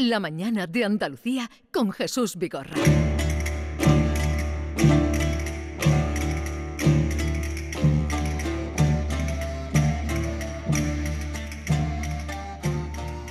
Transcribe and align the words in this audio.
La 0.00 0.18
mañana 0.18 0.66
de 0.66 0.82
Andalucía 0.82 1.50
con 1.70 1.92
Jesús 1.92 2.36
Vigorra. 2.36 2.74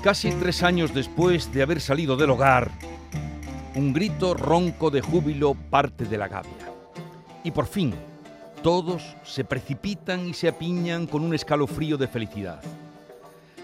Casi 0.03 0.29
tres 0.33 0.61
años 0.61 0.93
después 0.93 1.51
de 1.51 1.63
haber 1.63 1.81
salido 1.81 2.15
del 2.15 2.29
hogar, 2.29 2.70
un 3.73 3.91
grito 3.91 4.36
ronco 4.36 4.91
de 4.91 5.01
júbilo 5.01 5.55
parte 5.71 6.05
de 6.05 6.20
la 6.20 6.27
gavia. 6.27 6.51
Y 7.43 7.49
por 7.49 7.65
fin, 7.65 7.95
todos 8.61 9.15
se 9.23 9.43
precipitan 9.43 10.29
y 10.29 10.36
se 10.36 10.49
apiñan 10.49 11.07
con 11.07 11.23
un 11.23 11.33
escalofrío 11.33 11.97
de 11.97 12.07
felicidad. 12.07 12.61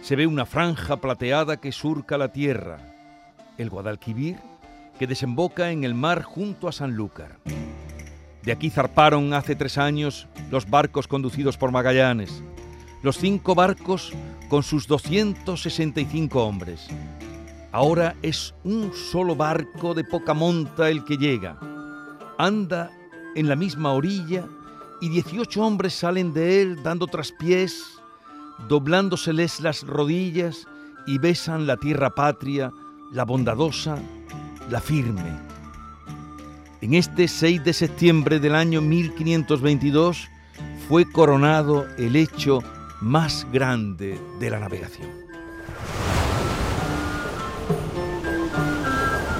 Se 0.01 0.15
ve 0.15 0.25
una 0.25 0.47
franja 0.47 0.97
plateada 0.97 1.57
que 1.57 1.71
surca 1.71 2.17
la 2.17 2.31
tierra, 2.31 2.94
el 3.57 3.69
Guadalquivir, 3.69 4.37
que 4.99 5.07
desemboca 5.07 5.71
en 5.71 5.83
el 5.83 5.93
mar 5.93 6.23
junto 6.23 6.67
a 6.67 6.71
Sanlúcar. 6.71 7.39
De 8.43 8.51
aquí 8.51 8.69
zarparon 8.69 9.33
hace 9.33 9.55
tres 9.55 9.77
años 9.77 10.27
los 10.51 10.69
barcos 10.69 11.07
conducidos 11.07 11.57
por 11.57 11.71
Magallanes, 11.71 12.43
los 13.01 13.17
cinco 13.17 13.55
barcos 13.55 14.13
con 14.49 14.63
sus 14.63 14.87
265 14.87 16.43
hombres. 16.43 16.87
Ahora 17.71 18.15
es 18.21 18.53
un 18.63 18.93
solo 18.93 19.35
barco 19.35 19.93
de 19.93 20.03
poca 20.03 20.33
monta 20.33 20.89
el 20.89 21.03
que 21.03 21.17
llega. 21.17 21.57
Anda 22.37 22.89
en 23.35 23.49
la 23.49 23.55
misma 23.55 23.91
orilla 23.93 24.45
y 25.01 25.09
18 25.09 25.61
hombres 25.61 25.93
salen 25.93 26.33
de 26.33 26.61
él 26.61 26.83
dando 26.83 27.07
traspiés, 27.07 27.83
doblándoseles 28.69 29.59
las 29.59 29.83
rodillas 29.83 30.67
y 31.05 31.17
besan 31.17 31.67
la 31.67 31.77
tierra 31.77 32.15
patria, 32.15 32.71
la 33.15 33.23
bondadosa, 33.23 33.97
la 34.69 34.81
firme. 34.81 35.39
En 36.81 36.93
este 36.93 37.29
6 37.29 37.63
de 37.63 37.71
septiembre 37.71 38.41
del 38.41 38.53
año 38.53 38.81
1522 38.81 40.27
fue 40.89 41.09
coronado 41.09 41.87
el 41.97 42.17
hecho 42.17 42.59
más 42.99 43.47
grande 43.53 44.19
de 44.39 44.49
la 44.49 44.59
navegación. 44.59 45.07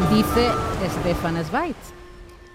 Dice 0.10 0.50
Stefan 1.02 1.44
Zweig. 1.44 1.76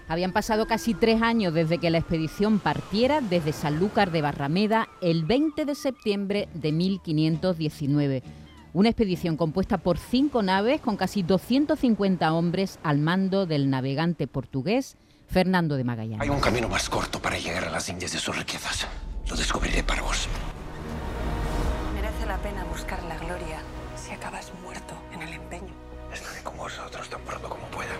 Habían 0.07 0.33
pasado 0.33 0.65
casi 0.65 0.95
tres 0.95 1.21
años 1.21 1.53
desde 1.53 1.77
que 1.77 1.91
la 1.91 1.99
expedición 1.99 2.59
partiera 2.59 3.21
desde 3.21 3.53
Sanlúcar 3.53 4.11
de 4.11 4.23
Barrameda 4.23 4.89
el 5.01 5.23
20 5.23 5.65
de 5.65 5.75
septiembre 5.75 6.49
de 6.55 6.71
1519. 6.71 8.23
Una 8.73 8.87
expedición 8.87 9.35
compuesta 9.35 9.77
por 9.79 9.97
cinco 9.97 10.43
naves 10.43 10.79
con 10.79 10.95
casi 10.95 11.23
250 11.23 12.31
hombres 12.31 12.79
al 12.83 12.99
mando 12.99 13.45
del 13.45 13.69
navegante 13.69 14.27
portugués 14.27 14.95
Fernando 15.27 15.75
de 15.75 15.83
Magallanes. 15.83 16.21
Hay 16.21 16.29
un 16.29 16.39
camino 16.39 16.69
más 16.69 16.89
corto 16.89 17.21
para 17.21 17.37
llegar 17.37 17.65
a 17.65 17.69
las 17.69 17.89
Indias 17.89 18.13
de 18.13 18.19
sus 18.19 18.37
riquezas. 18.37 18.87
Lo 19.29 19.35
descubriré 19.35 19.83
para 19.83 20.01
vos. 20.01 20.25
Merece 21.93 22.25
la 22.25 22.37
pena 22.37 22.63
buscar 22.63 23.03
la 23.03 23.17
gloria 23.17 23.59
si 23.97 24.13
acabas 24.13 24.53
muerto 24.63 24.93
en 25.13 25.21
el 25.21 25.33
empeño. 25.33 25.73
Estaré 26.13 26.41
con 26.41 26.55
vosotros 26.55 27.09
tan 27.09 27.19
pronto 27.21 27.49
como 27.49 27.65
pueda. 27.67 27.91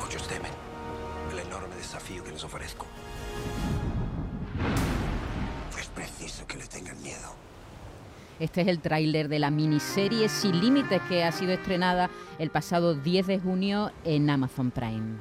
Muchos 0.00 0.26
temen 0.26 0.50
el 1.32 1.38
enorme 1.38 1.76
desafío 1.76 2.24
que 2.24 2.32
les 2.32 2.42
ofrezco. 2.42 2.84
Es 5.78 5.86
preciso 5.86 6.44
que 6.48 6.56
le 6.56 6.66
tengan 6.66 7.00
miedo. 7.00 7.49
Este 8.40 8.62
es 8.62 8.68
el 8.68 8.80
tráiler 8.80 9.28
de 9.28 9.38
la 9.38 9.50
miniserie 9.50 10.30
Sin 10.30 10.62
Límites 10.62 11.02
que 11.10 11.24
ha 11.24 11.30
sido 11.30 11.52
estrenada 11.52 12.08
el 12.38 12.48
pasado 12.48 12.94
10 12.94 13.26
de 13.26 13.38
junio 13.38 13.92
en 14.02 14.30
Amazon 14.30 14.70
Prime. 14.70 15.18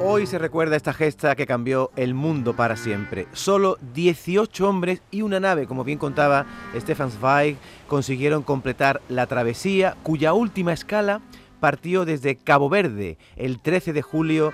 Hoy 0.00 0.26
se 0.26 0.38
recuerda 0.38 0.74
esta 0.74 0.94
gesta 0.94 1.36
que 1.36 1.46
cambió 1.46 1.90
el 1.96 2.14
mundo 2.14 2.56
para 2.56 2.76
siempre. 2.76 3.28
Solo 3.34 3.76
18 3.92 4.66
hombres 4.66 5.02
y 5.10 5.20
una 5.20 5.38
nave, 5.38 5.66
como 5.66 5.84
bien 5.84 5.98
contaba 5.98 6.46
Stefan 6.74 7.10
Zweig, 7.10 7.58
consiguieron 7.88 8.42
completar 8.42 9.02
la 9.10 9.26
travesía, 9.26 9.96
cuya 10.02 10.32
última 10.32 10.72
escala 10.72 11.20
partió 11.60 12.06
desde 12.06 12.36
Cabo 12.36 12.70
Verde 12.70 13.18
el 13.36 13.60
13 13.60 13.92
de 13.92 14.00
julio 14.00 14.50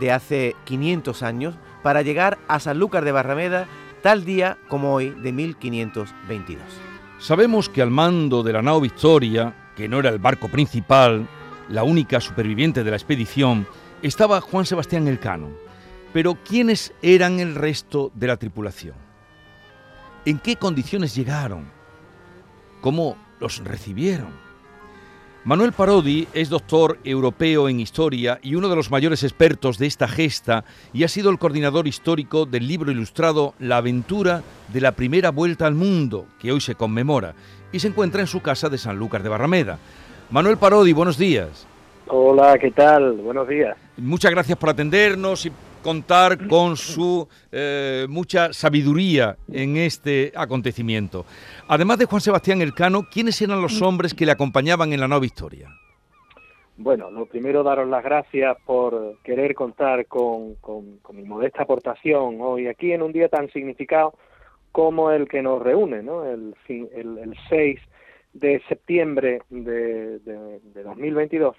de 0.00 0.12
hace 0.12 0.54
500 0.66 1.22
años 1.24 1.56
para 1.82 2.02
llegar 2.02 2.38
a 2.46 2.60
Sanlúcar 2.60 3.04
de 3.04 3.12
Barrameda 3.12 3.66
tal 4.02 4.24
día 4.24 4.58
como 4.68 4.94
hoy 4.94 5.10
de 5.10 5.32
1522. 5.32 6.62
Sabemos 7.18 7.68
que 7.68 7.82
al 7.82 7.90
mando 7.90 8.42
de 8.42 8.52
la 8.52 8.62
nao 8.62 8.80
Victoria, 8.80 9.72
que 9.76 9.88
no 9.88 9.98
era 9.98 10.10
el 10.10 10.18
barco 10.18 10.48
principal, 10.48 11.28
la 11.68 11.82
única 11.82 12.20
superviviente 12.20 12.84
de 12.84 12.90
la 12.90 12.96
expedición, 12.96 13.66
estaba 14.02 14.40
Juan 14.40 14.66
Sebastián 14.66 15.08
Elcano. 15.08 15.48
Pero 16.12 16.38
¿quiénes 16.42 16.92
eran 17.02 17.40
el 17.40 17.54
resto 17.54 18.10
de 18.14 18.28
la 18.28 18.36
tripulación? 18.36 18.94
¿En 20.24 20.38
qué 20.38 20.56
condiciones 20.56 21.14
llegaron? 21.14 21.70
¿Cómo 22.80 23.16
los 23.40 23.58
recibieron? 23.64 24.47
Manuel 25.48 25.72
Parodi 25.72 26.28
es 26.34 26.50
doctor 26.50 26.98
europeo 27.04 27.70
en 27.70 27.80
historia 27.80 28.38
y 28.42 28.54
uno 28.54 28.68
de 28.68 28.76
los 28.76 28.90
mayores 28.90 29.22
expertos 29.22 29.78
de 29.78 29.86
esta 29.86 30.06
gesta 30.06 30.66
y 30.92 31.04
ha 31.04 31.08
sido 31.08 31.30
el 31.30 31.38
coordinador 31.38 31.88
histórico 31.88 32.44
del 32.44 32.68
libro 32.68 32.90
ilustrado 32.90 33.54
La 33.58 33.78
aventura 33.78 34.42
de 34.70 34.82
la 34.82 34.92
primera 34.92 35.30
vuelta 35.30 35.66
al 35.66 35.74
mundo, 35.74 36.26
que 36.38 36.52
hoy 36.52 36.60
se 36.60 36.74
conmemora, 36.74 37.32
y 37.72 37.78
se 37.78 37.88
encuentra 37.88 38.20
en 38.20 38.26
su 38.26 38.42
casa 38.42 38.68
de 38.68 38.76
Sanlúcar 38.76 39.22
de 39.22 39.30
Barrameda. 39.30 39.78
Manuel 40.28 40.58
Parodi, 40.58 40.92
buenos 40.92 41.16
días. 41.16 41.66
Hola, 42.08 42.58
¿qué 42.58 42.70
tal? 42.70 43.12
Buenos 43.14 43.48
días. 43.48 43.74
Muchas 43.96 44.30
gracias 44.30 44.58
por 44.58 44.68
atendernos 44.68 45.46
y 45.46 45.52
contar 45.82 46.46
con 46.48 46.76
su 46.76 47.28
eh, 47.52 48.06
mucha 48.08 48.52
sabiduría 48.52 49.36
en 49.52 49.76
este 49.76 50.32
acontecimiento. 50.34 51.24
Además 51.68 51.98
de 51.98 52.06
Juan 52.06 52.20
Sebastián 52.20 52.62
Elcano, 52.62 53.04
¿quiénes 53.10 53.40
eran 53.42 53.60
los 53.60 53.80
hombres 53.82 54.14
que 54.14 54.26
le 54.26 54.32
acompañaban 54.32 54.92
en 54.92 55.00
la 55.00 55.08
nueva 55.08 55.26
historia? 55.26 55.68
Bueno, 56.76 57.10
lo 57.10 57.26
primero 57.26 57.62
daros 57.62 57.88
las 57.88 58.04
gracias 58.04 58.56
por 58.64 59.16
querer 59.24 59.54
contar 59.54 60.06
con, 60.06 60.56
mi 61.12 61.24
modesta 61.24 61.62
aportación 61.62 62.38
hoy 62.40 62.68
aquí 62.68 62.92
en 62.92 63.02
un 63.02 63.12
día 63.12 63.28
tan 63.28 63.50
significado 63.50 64.14
como 64.70 65.10
el 65.10 65.28
que 65.28 65.42
nos 65.42 65.60
reúne, 65.60 66.02
¿no? 66.02 66.24
El, 66.24 66.54
el, 66.68 67.18
el 67.18 67.36
6 67.48 67.80
de 68.34 68.62
septiembre 68.68 69.40
de, 69.50 70.20
de, 70.20 70.60
de 70.62 70.82
2022 70.84 71.56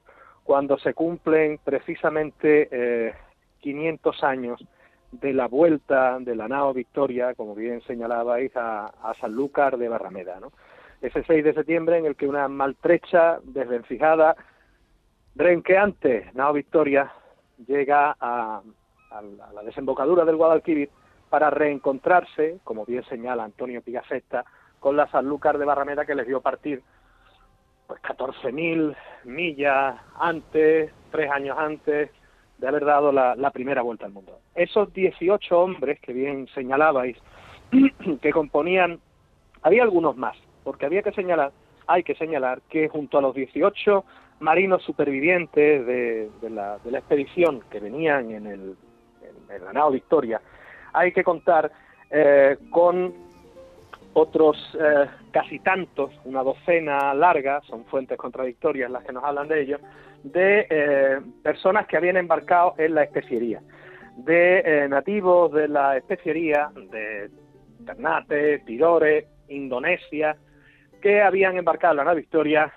cuando 0.50 0.80
se 0.80 0.96
cumplen 0.96 1.59
precisamente 1.63 2.69
eh, 2.72 3.13
500 3.59 4.23
años 4.23 4.63
de 5.11 5.33
la 5.33 5.47
vuelta 5.47 6.19
de 6.19 6.35
la 6.35 6.47
nao 6.47 6.73
Victoria, 6.73 7.33
como 7.33 7.55
bien 7.55 7.81
señalabais, 7.81 8.51
a, 8.55 8.91
Sanlúcar 9.19 9.77
de 9.77 9.89
Barrameda. 9.89 10.39
¿no? 10.39 10.51
Ese 11.01 11.23
6 11.23 11.43
de 11.43 11.53
septiembre 11.53 11.97
en 11.97 12.05
el 12.05 12.15
que 12.15 12.27
una 12.27 12.47
maltrecha, 12.47 13.39
desvencijada, 13.43 14.35
renqueante 15.35 16.29
nao 16.33 16.53
Victoria 16.53 17.11
llega 17.65 18.15
a, 18.19 18.61
la, 19.53 19.63
desembocadura 19.63 20.25
del 20.25 20.35
Guadalquivir 20.37 20.89
para 21.29 21.49
reencontrarse, 21.49 22.59
como 22.63 22.85
bien 22.85 23.03
señala 23.05 23.43
Antonio 23.43 23.81
Pigafetta, 23.81 24.45
con 24.79 24.95
la 24.95 25.07
Sanlúcar 25.07 25.57
de 25.57 25.65
Barrameda 25.65 26.05
que 26.05 26.15
les 26.15 26.27
dio 26.27 26.41
partir 26.41 26.81
pues 27.87 28.01
14.000 28.03 28.95
millas 29.25 29.99
antes, 30.19 30.91
tres 31.11 31.31
años 31.31 31.57
antes 31.57 32.11
de 32.59 32.67
haber 32.67 32.85
dado 32.85 33.11
la, 33.11 33.51
primera 33.51 33.81
vuelta 33.81 34.05
al 34.05 34.11
mundo. 34.11 34.39
Esos 34.53 34.93
18 34.93 35.59
hombres 35.59 35.99
que 36.01 36.13
bien 36.13 36.47
señalabais, 36.53 37.17
que 38.21 38.31
componían, 38.31 38.99
había 39.61 39.83
algunos 39.83 40.17
más, 40.17 40.37
porque 40.63 40.85
había 40.85 41.01
que 41.01 41.11
señalar, 41.13 41.51
hay 41.87 42.03
que 42.03 42.15
señalar 42.15 42.61
que 42.69 42.89
junto 42.89 43.17
a 43.17 43.21
los 43.21 43.33
18 43.33 44.03
marinos 44.41 44.83
supervivientes 44.83 45.85
de, 45.85 46.29
la, 46.50 46.77
expedición 46.91 47.61
que 47.69 47.79
venían 47.79 48.31
en, 48.31 48.47
el, 48.47 48.75
en, 49.50 49.77
en 49.77 49.91
Victoria, 49.91 50.41
hay 50.94 51.12
que 51.12 51.23
contar 51.23 51.71
eh, 52.09 52.57
con 52.69 53.13
otros 54.13 54.57
eh, 54.79 55.07
casi 55.31 55.59
tantos, 55.59 56.12
una 56.25 56.44
docena 56.44 57.13
larga, 57.13 57.62
son 57.62 57.85
fuentes 57.85 58.17
contradictorias 58.17 58.89
las 58.89 59.03
que 59.03 59.13
nos 59.13 59.23
hablan 59.23 59.47
de 59.47 59.62
ello, 59.62 59.79
de 60.24 60.68
eh, 60.69 61.19
personas 61.44 61.88
que 61.88 61.98
habían 61.98 62.18
embarcado 62.18 62.75
en 62.77 62.95
la 62.95 63.04
especiería, 63.04 63.62
de 64.18 64.60
eh, 64.60 64.88
nativos 64.89 65.51
de 65.54 65.68
la 65.68 65.98
especiería, 65.98 66.69
de 66.92 67.30
Ternate, 67.86 68.60
Tidore, 68.60 69.27
Indonesia, 69.48 70.36
que 71.01 71.21
habían 71.21 71.57
embarcado 71.57 71.94
en 71.94 71.98
la 71.98 72.04
nave 72.04 72.21
Victoria 72.21 72.74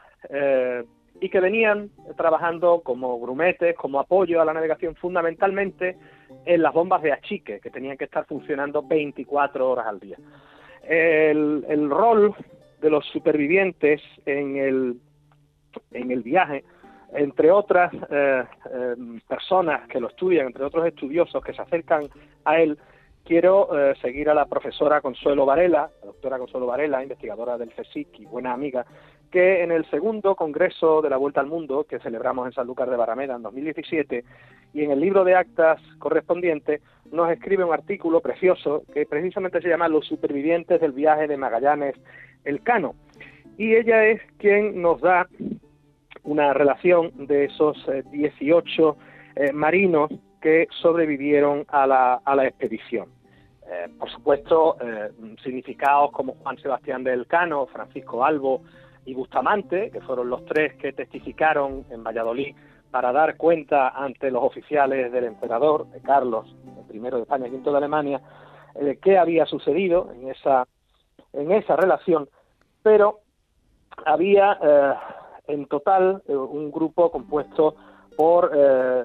y 1.21 1.29
que 1.29 1.41
venían 1.41 1.91
trabajando 2.17 2.81
como 2.83 3.21
grumetes, 3.21 3.75
como 3.77 3.99
apoyo 3.99 4.41
a 4.41 4.45
la 4.45 4.53
navegación, 4.53 4.95
fundamentalmente 4.95 5.97
en 6.45 6.63
las 6.63 6.73
bombas 6.73 7.03
de 7.03 7.13
achique, 7.13 7.59
que 7.59 7.71
tenían 7.71 7.97
que 7.97 8.05
estar 8.05 8.25
funcionando 8.25 8.83
24 8.85 9.69
horas 9.69 9.87
al 9.87 9.99
día. 9.99 10.17
El, 10.85 11.65
el 11.69 11.91
rol 11.91 12.35
de 12.81 12.91
los 12.91 13.05
supervivientes 13.07 14.01
en 14.27 14.57
el 14.57 14.97
en 15.93 16.11
el 16.11 16.23
viaje, 16.23 16.65
entre 17.15 17.51
otras 17.51 17.93
eh, 18.11 18.45
eh, 18.73 18.95
personas 19.29 19.89
que 19.89 20.01
lo 20.01 20.09
estudian, 20.09 20.47
entre 20.47 20.65
otros 20.65 20.87
estudiosos 20.87 21.43
que 21.43 21.53
se 21.53 21.63
acercan 21.63 22.09
a 22.45 22.61
él, 22.61 22.79
quiero 23.25 23.69
eh, 23.79 23.95
seguir 24.01 24.29
a 24.31 24.35
la 24.35 24.47
profesora 24.47 25.01
Consuelo 25.01 25.47
Varela, 25.47 25.91
la 26.01 26.07
doctora 26.07 26.39
Consuelo 26.39 26.67
Varela, 26.67 27.03
investigadora 27.03 27.59
del 27.59 27.73
CSIC 27.73 28.21
y 28.21 28.25
buena 28.25 28.53
amiga, 28.53 28.87
que 29.31 29.63
en 29.63 29.73
el 29.73 29.89
segundo 29.91 30.35
Congreso 30.35 31.01
de 31.01 31.11
la 31.11 31.17
Vuelta 31.17 31.41
al 31.41 31.47
Mundo, 31.47 31.85
que 31.85 32.01
celebramos 32.01 32.47
en 32.47 32.53
Sanlúcar 32.53 32.91
de 32.91 32.97
Barrameda 32.97 33.37
en 33.37 33.43
2017, 33.43 34.25
y 34.75 34.85
en 34.85 34.91
el 34.91 35.01
libro 35.01 35.25
de 35.25 35.35
actas 35.35 35.81
correspondiente, 35.99 36.81
nos 37.11 37.31
escribe 37.31 37.65
un 37.65 37.75
artículo 37.75 38.21
precioso 38.21 38.83
que 38.93 39.07
precisamente 39.07 39.61
se 39.61 39.69
llama 39.69 39.89
Los 39.89 40.07
supervivientes 40.07 40.81
del 40.81 40.93
viaje 40.93 41.29
de 41.29 41.37
Magallanes 41.37 41.95
el 42.45 42.63
Cano. 42.63 42.95
Y 43.59 43.75
ella 43.75 44.07
es 44.07 44.21
quien 44.39 44.81
nos 44.81 45.01
da 45.01 45.29
una 46.25 46.53
relación 46.53 47.27
de 47.27 47.47
esos 47.47 47.77
18 48.11 48.97
eh, 49.37 49.47
eh, 49.47 49.53
marinos 49.53 50.11
que 50.41 50.69
sobrevivieron 50.81 51.65
a 51.69 51.87
la, 51.87 52.15
a 52.25 52.35
la 52.35 52.47
expedición. 52.47 53.09
Eh, 53.67 53.89
por 53.99 54.11
supuesto, 54.11 54.77
significados 55.43 56.11
como 56.11 56.35
Juan 56.35 56.59
Sebastián 56.59 57.05
del 57.05 57.27
Cano, 57.27 57.67
Francisco 57.67 58.25
Albo 58.25 58.63
y 59.05 59.15
Bustamante, 59.15 59.91
que 59.91 60.01
fueron 60.01 60.29
los 60.29 60.45
tres 60.45 60.75
que 60.75 60.93
testificaron 60.93 61.85
en 61.91 62.03
Valladolid 62.03 62.55
para 62.91 63.13
dar 63.13 63.37
cuenta 63.37 63.89
ante 63.89 64.31
los 64.31 64.43
oficiales 64.43 65.11
del 65.13 65.25
emperador, 65.25 65.87
Carlos, 66.03 66.55
primero 66.89 67.17
de 67.17 67.23
España 67.23 67.47
y 67.47 67.51
quinto 67.51 67.71
de 67.71 67.79
Alemania, 67.79 68.21
de 68.75 68.99
qué 68.99 69.17
había 69.17 69.47
sucedido 69.47 70.13
en 70.13 70.29
esa, 70.29 70.67
en 71.33 71.53
esa 71.53 71.77
relación, 71.77 72.29
pero 72.83 73.21
había 74.05 74.59
en 75.53 75.67
total 75.67 76.23
eh, 76.27 76.35
un 76.35 76.71
grupo 76.71 77.11
compuesto 77.11 77.77
por 78.17 78.51
eh, 78.55 79.05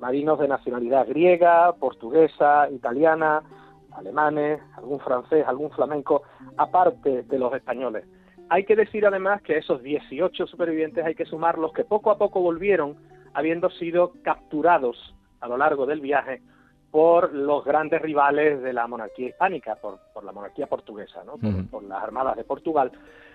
marinos 0.00 0.38
de 0.38 0.48
nacionalidad 0.48 1.06
griega, 1.06 1.72
portuguesa, 1.74 2.68
italiana, 2.70 3.42
alemanes, 3.92 4.60
algún 4.76 5.00
francés, 5.00 5.44
algún 5.46 5.70
flamenco, 5.70 6.22
aparte 6.56 7.22
de 7.22 7.38
los 7.38 7.54
españoles. 7.54 8.04
Hay 8.48 8.64
que 8.64 8.76
decir 8.76 9.06
además 9.06 9.42
que 9.42 9.58
esos 9.58 9.82
18 9.82 10.46
supervivientes 10.46 11.04
hay 11.04 11.14
que 11.14 11.24
sumar 11.24 11.58
los 11.58 11.72
que 11.72 11.84
poco 11.84 12.10
a 12.10 12.18
poco 12.18 12.40
volvieron 12.40 12.96
habiendo 13.34 13.70
sido 13.70 14.12
capturados 14.22 15.14
a 15.40 15.48
lo 15.48 15.56
largo 15.56 15.86
del 15.86 16.00
viaje 16.00 16.42
por 16.90 17.32
los 17.32 17.64
grandes 17.64 18.02
rivales 18.02 18.62
de 18.62 18.72
la 18.74 18.86
monarquía 18.86 19.28
hispánica, 19.28 19.76
por, 19.76 19.98
la 20.22 20.32
monarquía 20.32 20.66
portuguesa, 20.66 21.24
¿no? 21.24 21.38
por, 21.70 21.82
las 21.84 22.02
armadas 22.02 22.36
de 22.36 22.44
Portugal, 22.44 22.92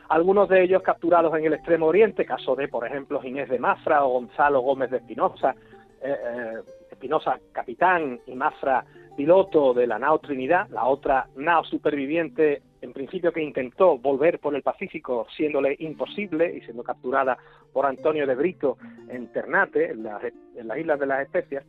algunos 0.09 0.49
de 0.49 0.63
ellos 0.63 0.81
capturados 0.81 1.35
en 1.37 1.45
el 1.45 1.53
Extremo 1.53 1.87
Oriente, 1.87 2.25
caso 2.25 2.55
de, 2.55 2.67
por 2.67 2.85
ejemplo, 2.85 3.21
Inés 3.23 3.49
de 3.49 3.59
Mafra 3.59 4.03
o 4.05 4.09
Gonzalo 4.09 4.61
Gómez 4.61 4.91
de 4.91 4.97
Espinosa, 4.97 5.55
eh, 6.01 6.15
eh, 6.15 6.53
Espinosa 6.91 7.39
capitán 7.51 8.19
y 8.25 8.35
Mafra 8.35 8.85
piloto 9.15 9.73
de 9.73 9.87
la 9.87 9.97
nao 9.97 10.19
Trinidad, 10.19 10.69
la 10.69 10.85
otra 10.85 11.27
nao 11.35 11.63
superviviente 11.63 12.61
en 12.81 12.93
principio 12.93 13.31
que 13.31 13.41
intentó 13.41 13.97
volver 13.97 14.39
por 14.39 14.55
el 14.55 14.61
Pacífico 14.61 15.25
siéndole 15.35 15.75
imposible 15.79 16.55
y 16.55 16.61
siendo 16.61 16.83
capturada 16.83 17.37
por 17.73 17.85
Antonio 17.85 18.27
de 18.27 18.35
Brito 18.35 18.77
en 19.09 19.31
Ternate, 19.31 19.91
en 19.91 20.03
las 20.03 20.77
Islas 20.77 20.99
de 20.99 21.05
las 21.05 21.21
Especias, 21.21 21.65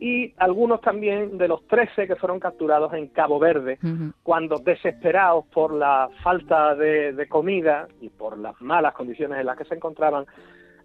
y 0.00 0.32
algunos 0.38 0.80
también 0.80 1.36
de 1.36 1.46
los 1.46 1.66
13 1.66 2.06
que 2.06 2.16
fueron 2.16 2.40
capturados 2.40 2.94
en 2.94 3.08
Cabo 3.08 3.38
Verde, 3.38 3.78
cuando 4.22 4.56
desesperados 4.56 5.44
por 5.52 5.74
la 5.74 6.08
falta 6.22 6.74
de, 6.74 7.26
comida 7.28 7.86
y 8.00 8.08
por 8.08 8.38
las 8.38 8.58
malas 8.62 8.94
condiciones 8.94 9.38
en 9.38 9.46
las 9.46 9.58
que 9.58 9.66
se 9.66 9.74
encontraban, 9.74 10.24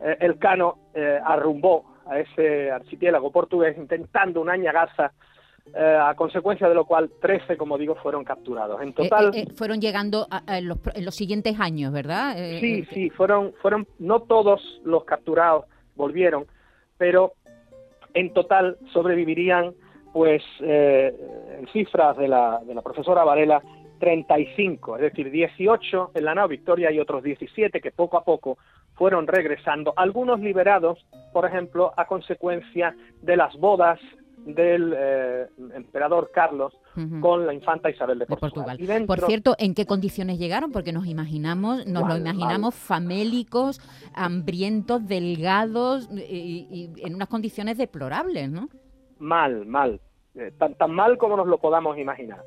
eh, 0.01 0.17
el 0.19 0.37
Cano 0.37 0.89
eh, 0.93 1.17
arrumbó 1.23 1.95
a 2.05 2.19
ese 2.19 2.69
archipiélago 2.69 3.31
portugués 3.31 3.77
intentando 3.77 4.41
una 4.41 4.51
añagaza 4.51 5.13
eh, 5.73 5.97
a 5.99 6.13
consecuencia 6.13 6.67
de 6.67 6.75
lo 6.75 6.83
cual 6.83 7.09
13, 7.21 7.55
como 7.55 7.77
digo, 7.77 7.95
fueron 7.95 8.25
capturados. 8.25 8.81
En 8.81 8.91
total... 8.93 9.31
fueron 9.55 9.79
llegando 9.79 10.27
en, 10.45 10.67
los, 10.67 10.77
en, 10.93 11.05
los, 11.05 11.15
siguientes 11.15 11.57
años, 11.57 11.93
¿verdad? 11.93 12.35
sí, 12.59 12.85
sí, 12.93 13.09
fueron, 13.11 13.53
fueron, 13.61 13.87
no 13.97 14.23
todos 14.23 14.81
los 14.83 15.05
capturados 15.05 15.63
volvieron, 15.95 16.45
pero 16.97 17.33
en 18.15 18.33
total 18.33 18.77
sobrevivirían, 18.91 19.73
pues, 20.11 20.41
eh, 20.61 21.13
en 21.59 21.67
cifras 21.67 22.17
de 22.17 22.27
la, 22.27 22.61
de 22.65 22.73
la 22.73 22.81
profesora 22.81 23.23
Varela, 23.23 23.61
35, 23.99 24.97
es 24.97 25.01
decir, 25.01 25.31
18 25.31 26.11
en 26.15 26.25
la 26.25 26.35
nao 26.35 26.47
Victoria 26.47 26.91
y 26.91 26.99
otros 26.99 27.23
17 27.23 27.79
que 27.79 27.91
poco 27.91 28.17
a 28.17 28.23
poco 28.23 28.57
fueron 28.95 29.27
regresando, 29.27 29.93
algunos 29.95 30.39
liberados, 30.39 31.05
por 31.33 31.45
ejemplo, 31.45 31.93
a 31.97 32.05
consecuencia 32.05 32.95
de 33.21 33.37
las 33.37 33.55
bodas 33.57 33.99
del 34.45 34.93
eh, 34.95 35.47
emperador 35.73 36.31
Carlos 36.33 36.77
con 37.19 37.45
la 37.45 37.53
infanta 37.53 37.89
Isabel 37.89 38.19
de 38.19 38.25
Portugal. 38.25 38.77
Por 39.05 39.19
cierto, 39.21 39.55
¿en 39.57 39.73
qué 39.73 39.85
condiciones 39.85 40.39
llegaron? 40.39 40.71
Porque 40.71 40.93
nos 40.93 41.07
imaginamos, 41.07 41.85
nos 41.87 42.07
lo 42.07 42.15
imaginamos 42.15 42.75
famélicos, 42.75 43.81
hambrientos, 44.13 45.05
delgados 45.07 46.09
y, 46.11 46.91
en 46.97 47.15
unas 47.15 47.27
condiciones 47.27 47.77
deplorables, 47.77 48.49
¿no? 48.49 48.69
Mal, 49.19 49.65
mal, 49.65 49.99
eh, 50.35 50.51
tan, 50.57 50.75
tan 50.75 50.91
mal 50.91 51.17
como 51.17 51.35
nos 51.35 51.47
lo 51.47 51.57
podamos 51.57 51.97
imaginar. 51.97 52.43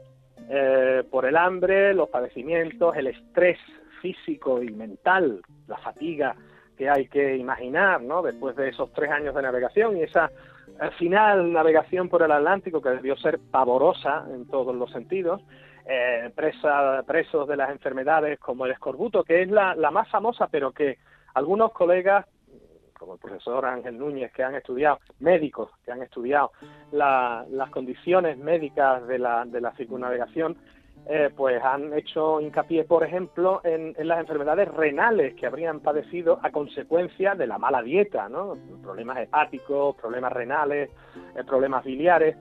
Eh, 0.49 1.03
por 1.11 1.27
el 1.27 1.37
hambre, 1.37 1.93
los 1.93 2.09
padecimientos, 2.09 2.97
el 2.97 3.09
estrés 3.09 3.59
físico 4.01 4.63
y 4.63 4.71
mental, 4.71 5.43
la 5.67 5.77
fatiga 5.79 6.37
que 6.79 6.89
hay 6.89 7.09
que 7.09 7.37
imaginar, 7.37 8.01
¿no? 8.01 8.23
Después 8.23 8.55
de 8.57 8.69
esos 8.69 8.93
tres 8.93 9.11
años 9.11 9.35
de 9.35 9.43
navegación 9.43 9.97
y 9.97 10.05
esa 10.05 10.31
al 10.79 10.93
final 10.93 11.53
navegación 11.53 12.09
por 12.09 12.23
el 12.23 12.31
Atlántico 12.31 12.81
que 12.81 12.91
debió 12.91 13.17
ser 13.17 13.41
pavorosa 13.51 14.25
en 14.33 14.47
todos 14.47 14.75
los 14.77 14.91
sentidos, 14.93 15.43
eh, 15.85 16.31
presa, 16.37 17.03
presos 17.05 17.49
de 17.49 17.57
las 17.57 17.71
enfermedades 17.71 18.39
como 18.39 18.65
el 18.65 18.73
escorbuto, 18.73 19.25
que 19.25 19.43
es 19.43 19.51
la, 19.51 19.75
más 19.91 20.09
famosa, 20.09 20.47
pero 20.47 20.71
que 20.71 20.99
algunos 21.35 21.73
colegas, 21.73 22.27
como 22.97 23.15
el 23.15 23.19
profesor 23.19 23.65
Ángel 23.65 23.99
Núñez, 23.99 24.33
que 24.33 24.45
han 24.45 24.55
estudiado, 24.55 25.01
médicos 25.19 25.71
que 25.85 25.91
han 25.91 26.03
estudiado 26.03 26.53
las 26.93 27.71
condiciones 27.71 28.39
médicas 28.39 29.05
de 29.09 29.19
la, 29.19 29.45
de 29.47 29.61
la 29.61 29.73
circunnavegación, 29.73 30.57
eh, 31.07 31.31
pues 31.35 31.63
han 31.63 31.95
hecho 31.95 32.39
hincapié, 32.39 32.85
por 32.85 33.03
ejemplo, 33.03 33.63
en, 33.65 33.95
las 34.07 34.21
enfermedades 34.21 34.69
renales 34.69 35.35
que 35.35 35.47
habrían 35.47 35.81
padecido 35.81 36.39
a 36.43 36.51
consecuencia 36.51 37.35
de 37.35 37.47
la 37.47 37.57
mala 37.57 37.81
dieta, 37.83 38.29
¿no? 38.29 38.55
Problemas 38.83 39.17
hepáticos, 39.19 39.97
problemas 39.97 40.33
renales, 40.33 40.91
eh, 41.35 41.45
problemas 41.45 41.83
biliares. 41.85 42.37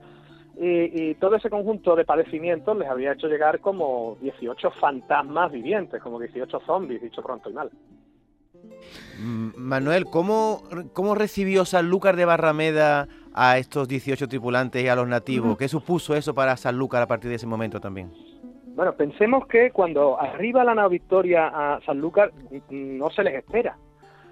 Y, 0.60 1.14
todo 1.14 1.36
ese 1.36 1.48
conjunto 1.48 1.94
de 1.94 2.04
padecimientos 2.04 2.76
les 2.76 2.88
habría 2.88 3.12
hecho 3.12 3.28
llegar 3.28 3.60
como 3.60 4.18
18 4.20 4.72
fantasmas 4.72 5.52
vivientes, 5.52 6.02
como 6.02 6.18
18 6.18 6.60
zombies, 6.66 7.00
dicho 7.00 7.22
pronto 7.22 7.48
y 7.48 7.52
mal. 7.52 7.70
Mm, 9.20 9.50
Manuel, 9.56 10.04
¿cómo, 10.04 10.64
cómo 10.92 11.14
recibió 11.14 11.64
Sanlúcar 11.64 12.16
de 12.16 12.24
Barrameda 12.24 13.06
a 13.32 13.56
estos 13.58 13.86
18 13.86 14.28
tripulantes 14.28 14.82
y 14.82 14.88
a 14.88 14.96
los 14.96 15.06
nativos? 15.06 15.56
¿Qué 15.56 15.68
supuso 15.68 16.16
eso 16.16 16.34
para 16.34 16.56
Sanlúcar 16.56 17.02
a 17.02 17.06
partir 17.06 17.30
de 17.30 17.36
ese 17.36 17.46
momento 17.46 17.80
también? 17.80 18.10
Bueno, 18.78 18.92
pensemos 18.92 19.48
que 19.48 19.72
cuando 19.72 20.20
arriba 20.20 20.62
la 20.62 20.72
nave 20.72 20.90
Victoria 20.90 21.48
a 21.48 21.80
Sanlúcar 21.80 22.30
no 22.70 23.10
se 23.10 23.24
les 23.24 23.34
espera. 23.34 23.76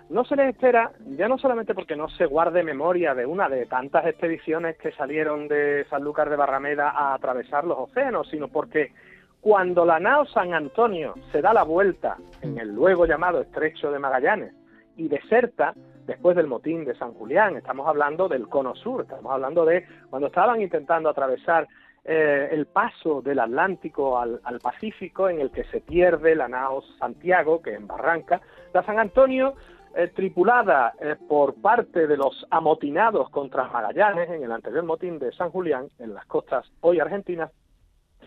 No 0.08 0.24
se 0.24 0.36
les 0.36 0.54
espera 0.54 0.92
ya 1.04 1.26
no 1.26 1.36
solamente 1.36 1.74
porque 1.74 1.96
no 1.96 2.08
se 2.10 2.26
guarde 2.26 2.62
memoria 2.62 3.12
de 3.12 3.26
una 3.26 3.48
de 3.48 3.66
tantas 3.66 4.06
expediciones 4.06 4.76
que 4.78 4.92
salieron 4.92 5.48
de 5.48 5.84
Sanlúcar 5.90 6.30
de 6.30 6.36
Barrameda 6.36 6.90
a 6.90 7.14
atravesar 7.14 7.64
los 7.64 7.76
océanos, 7.76 8.28
sino 8.30 8.46
porque 8.46 8.92
cuando 9.40 9.84
la 9.84 9.98
nao 9.98 10.26
San 10.26 10.54
Antonio 10.54 11.14
se 11.32 11.42
da 11.42 11.52
la 11.52 11.64
vuelta 11.64 12.16
en 12.40 12.56
el 12.56 12.72
luego 12.72 13.04
llamado 13.04 13.40
Estrecho 13.40 13.90
de 13.90 13.98
Magallanes 13.98 14.54
y 14.96 15.08
deserta 15.08 15.74
después 16.06 16.36
del 16.36 16.46
motín 16.46 16.84
de 16.84 16.94
San 16.94 17.14
Julián, 17.14 17.56
estamos 17.56 17.88
hablando 17.88 18.28
del 18.28 18.46
cono 18.46 18.76
sur, 18.76 19.02
estamos 19.02 19.32
hablando 19.32 19.64
de 19.64 19.84
cuando 20.08 20.28
estaban 20.28 20.60
intentando 20.60 21.08
atravesar 21.08 21.66
eh, 22.08 22.50
el 22.52 22.66
paso 22.66 23.20
del 23.20 23.40
Atlántico 23.40 24.16
al, 24.16 24.38
Pacífico, 24.62 25.28
en 25.28 25.40
el 25.40 25.50
que 25.50 25.64
se 25.64 25.80
pierde 25.80 26.36
la 26.36 26.46
nao 26.46 26.80
Santiago, 27.00 27.60
que 27.60 27.74
en 27.74 27.88
Barranca, 27.88 28.40
la 28.72 28.84
San 28.84 29.00
Antonio, 29.00 29.54
eh, 29.92 30.12
tripulada 30.14 30.92
eh, 31.00 31.16
por 31.28 31.60
parte 31.60 32.06
de 32.06 32.16
los 32.16 32.46
amotinados 32.50 33.28
contra 33.30 33.66
Magallanes 33.66 34.30
en 34.30 34.44
el 34.44 34.52
anterior 34.52 34.84
motín 34.84 35.18
de 35.18 35.32
San 35.32 35.50
Julián, 35.50 35.88
en 35.98 36.14
las 36.14 36.24
costas 36.26 36.70
hoy 36.80 37.00
argentinas, 37.00 37.50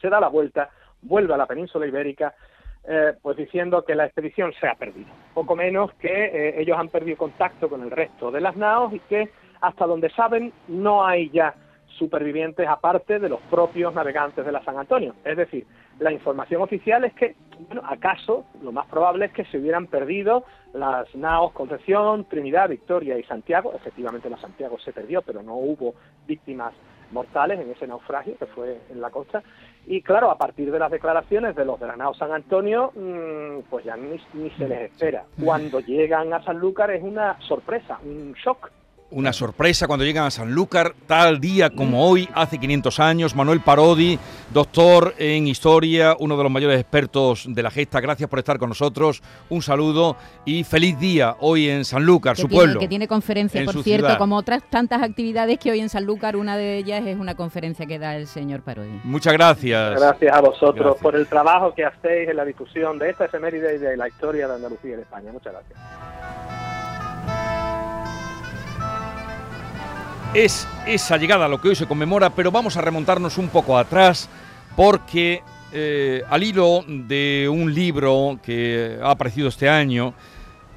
se 0.01 0.09
da 0.09 0.19
la 0.19 0.27
vuelta, 0.27 0.69
vuelve 1.01 1.33
a 1.33 1.37
la 1.37 1.45
península 1.45 1.87
ibérica, 1.87 2.35
pues 3.21 3.37
diciendo 3.37 3.85
que 3.85 3.93
la 3.93 4.05
expedición 4.05 4.51
se 4.59 4.67
ha 4.67 4.73
perdido. 4.73 5.09
Poco 5.33 5.55
menos 5.55 5.93
que 5.95 6.59
ellos 6.59 6.77
han 6.77 6.89
perdido 6.89 7.17
contacto 7.17 7.69
con 7.69 7.83
el 7.83 7.91
resto 7.91 8.31
de 8.31 8.41
las 8.41 8.55
naos 8.55 8.93
y 8.93 8.99
que 9.01 9.29
hasta 9.61 9.85
donde 9.85 10.09
saben 10.09 10.51
no 10.67 11.05
hay 11.05 11.29
ya 11.29 11.53
supervivientes 11.99 12.67
aparte 12.67 13.19
de 13.19 13.29
los 13.29 13.41
propios 13.41 13.93
navegantes 13.93 14.45
de 14.45 14.51
la 14.51 14.63
San 14.63 14.79
Antonio. 14.79 15.13
Es 15.23 15.37
decir, 15.37 15.67
la 15.99 16.11
información 16.11 16.61
oficial 16.61 17.03
es 17.03 17.13
que 17.13 17.35
bueno, 17.67 17.81
acaso 17.85 18.45
lo 18.63 18.71
más 18.71 18.87
probable 18.87 19.25
es 19.25 19.33
que 19.33 19.45
se 19.45 19.57
hubieran 19.57 19.87
perdido 19.87 20.45
las 20.73 21.13
naos 21.13 21.51
Concepción, 21.51 22.25
Trinidad, 22.25 22.69
Victoria 22.69 23.19
y 23.19 23.23
Santiago. 23.23 23.73
Efectivamente 23.75 24.29
la 24.29 24.37
Santiago 24.37 24.79
se 24.79 24.93
perdió, 24.93 25.21
pero 25.21 25.43
no 25.43 25.55
hubo 25.55 25.93
víctimas 26.25 26.73
mortales 27.11 27.59
en 27.59 27.71
ese 27.71 27.87
naufragio 27.87 28.37
que 28.37 28.45
fue 28.45 28.79
en 28.89 29.01
la 29.01 29.09
costa. 29.09 29.43
Y 29.87 30.01
claro, 30.01 30.31
a 30.31 30.37
partir 30.37 30.71
de 30.71 30.79
las 30.79 30.91
declaraciones 30.91 31.55
de 31.55 31.65
los 31.65 31.79
de 31.79 31.87
la 31.87 31.97
nao 31.97 32.13
San 32.13 32.31
Antonio, 32.31 32.91
mm, 32.95 33.69
pues 33.69 33.83
ya 33.85 33.97
ni, 33.97 34.19
ni 34.33 34.49
se 34.51 34.67
les 34.67 34.91
espera. 34.91 35.25
Cuando 35.43 35.79
llegan 35.79 36.31
a 36.33 36.43
Sanlúcar 36.43 36.91
es 36.91 37.03
una 37.03 37.39
sorpresa, 37.41 37.99
un 38.03 38.33
shock 38.33 38.71
una 39.11 39.33
sorpresa 39.33 39.87
cuando 39.87 40.05
llegan 40.05 40.25
a 40.25 40.31
Sanlúcar, 40.31 40.93
tal 41.07 41.39
día 41.39 41.69
como 41.69 42.07
hoy, 42.07 42.29
hace 42.33 42.57
500 42.57 42.99
años. 42.99 43.35
Manuel 43.35 43.61
Parodi, 43.61 44.19
doctor 44.53 45.15
en 45.17 45.47
historia, 45.47 46.15
uno 46.19 46.37
de 46.37 46.43
los 46.43 46.51
mayores 46.51 46.79
expertos 46.79 47.45
de 47.47 47.63
la 47.63 47.71
gesta. 47.71 47.99
Gracias 47.99 48.29
por 48.29 48.39
estar 48.39 48.59
con 48.59 48.69
nosotros. 48.69 49.21
Un 49.49 49.61
saludo 49.61 50.15
y 50.45 50.63
feliz 50.63 50.99
día 50.99 51.35
hoy 51.39 51.69
en 51.69 51.85
Sanlúcar, 51.85 52.37
su 52.37 52.47
pueblo. 52.47 52.79
Que 52.79 52.87
tiene 52.87 53.07
conferencia, 53.07 53.63
por 53.65 53.83
cierto, 53.83 54.17
como 54.17 54.37
otras 54.37 54.63
tantas 54.69 55.01
actividades 55.01 55.57
que 55.59 55.71
hoy 55.71 55.79
en 55.79 55.89
Sanlúcar, 55.89 56.35
una 56.35 56.57
de 56.57 56.77
ellas 56.77 57.05
es 57.05 57.17
una 57.17 57.35
conferencia 57.35 57.85
que 57.85 57.99
da 57.99 58.15
el 58.15 58.27
señor 58.27 58.61
Parodi. 58.61 58.99
Muchas 59.03 59.33
gracias. 59.33 59.99
Gracias 59.99 60.35
a 60.35 60.41
vosotros 60.41 60.97
por 61.01 61.15
el 61.15 61.27
trabajo 61.27 61.73
que 61.73 61.85
hacéis 61.85 62.29
en 62.29 62.37
la 62.37 62.45
difusión 62.45 62.99
de 62.99 63.09
esta 63.09 63.25
efeméride 63.25 63.75
y 63.75 63.77
de 63.79 63.97
la 63.97 64.07
historia 64.07 64.47
de 64.47 64.55
Andalucía 64.55 64.95
en 64.95 65.01
España. 65.01 65.31
Muchas 65.31 65.53
gracias. 65.53 66.68
Es 70.33 70.67
esa 70.85 71.17
llegada 71.17 71.45
a 71.45 71.47
lo 71.47 71.59
que 71.59 71.69
hoy 71.69 71.75
se 71.75 71.87
conmemora, 71.87 72.29
pero 72.29 72.51
vamos 72.51 72.77
a 72.77 72.81
remontarnos 72.81 73.37
un 73.37 73.49
poco 73.49 73.77
atrás 73.77 74.29
porque 74.75 75.41
eh, 75.71 76.23
al 76.29 76.43
hilo 76.43 76.83
de 76.87 77.49
un 77.51 77.73
libro 77.73 78.39
que 78.43 78.99
ha 79.01 79.11
aparecido 79.11 79.49
este 79.49 79.69
año, 79.69 80.13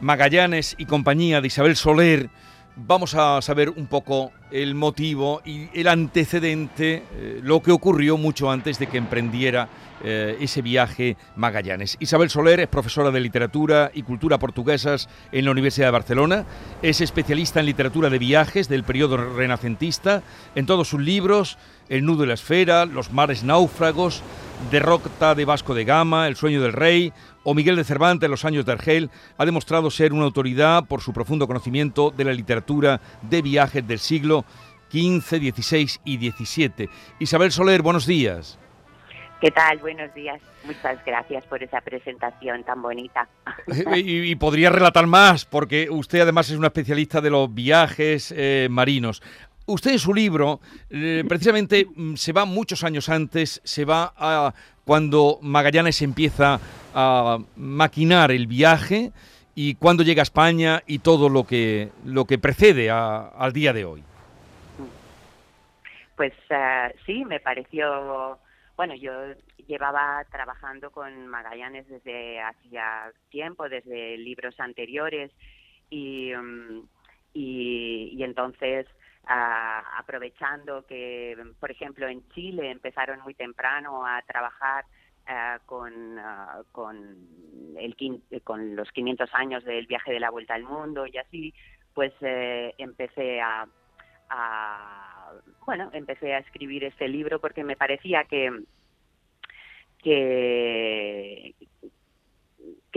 Magallanes 0.00 0.75
y 0.78 0.87
compañía 0.87 1.40
de 1.40 1.49
Isabel 1.49 1.76
Soler, 1.76 2.30
vamos 2.76 3.14
a 3.14 3.42
saber 3.42 3.71
un 3.71 3.87
poco 3.87 4.32
el 4.52 4.75
motivo 4.75 5.40
y 5.44 5.68
el 5.78 5.88
antecedente, 5.88 7.02
eh, 7.14 7.40
lo 7.42 7.62
que 7.62 7.73
ocurrió 7.73 8.16
mucho 8.18 8.50
antes 8.50 8.78
de 8.78 8.87
que 8.87 8.99
emprendiera 8.99 9.68
eh, 10.04 10.37
ese 10.40 10.62
viaje 10.62 11.16
Magallanes. 11.37 11.97
Isabel 12.00 12.28
Soler 12.28 12.59
es 12.59 12.66
profesora 12.66 13.12
de 13.12 13.21
literatura 13.21 13.90
y 13.94 14.02
cultura 14.02 14.38
portuguesas 14.38 15.09
en 15.30 15.44
la 15.44 15.52
Universidad 15.52 15.87
de 15.87 15.92
Barcelona, 15.92 16.44
es 16.82 17.00
especialista 17.00 17.61
en 17.61 17.66
literatura 17.66 18.11
de 18.11 18.18
viajes 18.18 18.68
del 18.68 18.82
periodo 18.82 19.16
renacentista, 19.16 20.23
en 20.56 20.66
todos 20.66 20.88
sus 20.88 21.00
libros, 21.00 21.56
El 21.88 22.04
nudo 22.04 22.23
de 22.23 22.26
la 22.26 22.35
esfera, 22.35 22.85
Los 22.85 23.12
mares 23.12 23.44
náufragos, 23.44 24.23
Derrota 24.71 25.35
de 25.37 25.44
Vasco 25.44 25.73
de 25.75 25.85
Gama, 25.85 26.26
El 26.26 26.37
sueño 26.37 26.61
del 26.61 26.73
rey 26.73 27.12
o 27.44 27.54
Miguel 27.54 27.76
de 27.76 27.85
Cervantes, 27.85 28.28
Los 28.28 28.44
años 28.44 28.64
de 28.64 28.73
Argel, 28.73 29.11
ha 29.38 29.44
demostrado 29.44 29.90
ser 29.90 30.12
una 30.12 30.25
autoridad 30.25 30.85
por 30.85 31.00
su 31.00 31.12
profundo 31.12 31.47
conocimiento 31.47 32.11
de 32.11 32.25
la 32.25 32.32
literatura 32.32 33.00
de 33.23 33.42
viajes 33.42 33.87
del 33.87 33.99
siglo 33.99 34.41
XV, 34.90 35.54
XVI 35.54 35.90
y 36.04 36.30
XVII. 36.30 36.88
Isabel 37.18 37.50
Soler, 37.50 37.82
buenos 37.82 38.06
días. 38.06 38.58
¿Qué 39.42 39.50
tal? 39.50 39.78
Buenos 39.78 40.14
días. 40.14 40.40
Muchas 40.64 41.04
gracias 41.04 41.44
por 41.46 41.61
esa 41.64 41.80
presentación 41.80 42.62
tan 42.62 42.80
bonita. 42.80 43.28
Y, 43.96 44.37
podría 44.37 44.70
relatar 44.70 45.08
más, 45.08 45.44
porque 45.44 45.88
usted 45.90 46.20
además 46.20 46.49
es 46.50 46.56
una 46.56 46.68
especialista 46.68 47.20
de 47.20 47.30
los 47.30 47.52
viajes 47.52 48.32
eh, 48.37 48.68
marinos. 48.70 49.20
Usted 49.66 49.92
en 49.92 49.99
su 49.99 50.14
libro, 50.14 50.61
eh, 50.90 51.25
precisamente, 51.28 51.88
mm, 51.92 52.14
se 52.14 52.32
va 52.32 52.44
muchos 52.44 52.84
años 52.84 53.08
antes, 53.08 53.61
se 53.64 53.84
va 53.84 54.12
a 54.16 54.54
cuando 54.84 55.38
Magallanes 55.42 56.02
empieza 56.02 56.61
a 56.94 57.38
maquinar 57.56 58.30
el 58.30 58.46
viaje 58.46 59.12
y 59.54 59.75
cuando 59.75 60.02
llega 60.02 60.22
a 60.22 60.25
España 60.25 60.82
y 60.87 61.00
todo 61.00 61.28
lo 61.28 61.44
que, 61.44 61.90
lo 62.04 62.26
que 62.26 62.38
precede 62.38 62.90
al 62.90 63.52
día 63.52 63.72
de 63.72 63.84
hoy. 63.84 64.04
Pues 66.23 66.35
eh, 66.50 66.95
sí, 67.05 67.25
me 67.25 67.41
pareció 67.41 68.38
bueno, 68.76 68.95
yo 68.95 69.12
llevaba 69.67 70.25
trabajando 70.31 70.93
con 70.93 71.26
Magallanes 71.26 71.88
desde 71.88 72.41
hacía 72.41 73.12
tiempo, 73.29 73.69
desde 73.69 74.17
libros 74.19 74.55
anteriores, 74.61 75.33
y, 75.91 76.33
mm, 76.33 76.87
y, 77.35 78.23
entonces 78.23 78.87
aprovechando 79.26 80.87
que, 80.87 81.37
por 81.59 81.73
ejemplo, 81.73 82.07
en 82.07 82.25
Chile 82.29 82.71
empezaron 82.71 83.21
muy 83.23 83.35
temprano 83.35 84.07
a 84.07 84.23
trabajar 84.23 84.85
con, 85.67 86.21
con, 86.71 87.17
el, 87.76 87.97
con 88.45 88.76
los 88.76 88.93
500 88.93 89.29
años 89.35 89.64
del 89.64 89.88
viaje 89.88 90.12
de 90.12 90.21
la 90.21 90.31
vuelta 90.31 90.55
al 90.55 90.62
mundo 90.62 91.05
y 91.05 91.19
así, 91.19 91.52
pues 91.93 92.12
eh, 92.21 92.75
empecé 92.79 93.41
a, 93.41 93.67
bueno, 95.66 95.90
empecé 95.92 96.34
a 96.34 96.38
escribir 96.38 96.84
este 96.84 97.08
libro 97.08 97.40
porque 97.40 97.64
me 97.64 97.76
parecía 97.76 98.24
que, 98.24 98.50
que, 100.02 101.54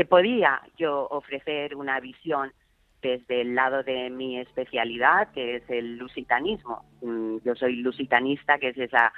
podía 0.09 0.61
yo 0.77 1.07
ofrecer 1.09 1.75
una 1.75 1.99
visión 1.99 2.53
desde 3.01 3.41
el 3.41 3.55
lado 3.55 3.83
de 3.83 4.09
mi 4.09 4.39
especialidad, 4.39 5.31
que 5.31 5.57
es 5.57 5.69
el 5.69 5.97
lusitanismo. 5.97 6.85
Mm, 7.01 7.37
yo 7.43 7.55
soy 7.55 7.77
lusitanista, 7.77 8.57
que 8.57 8.69
es 8.69 8.77
esa 8.77 9.13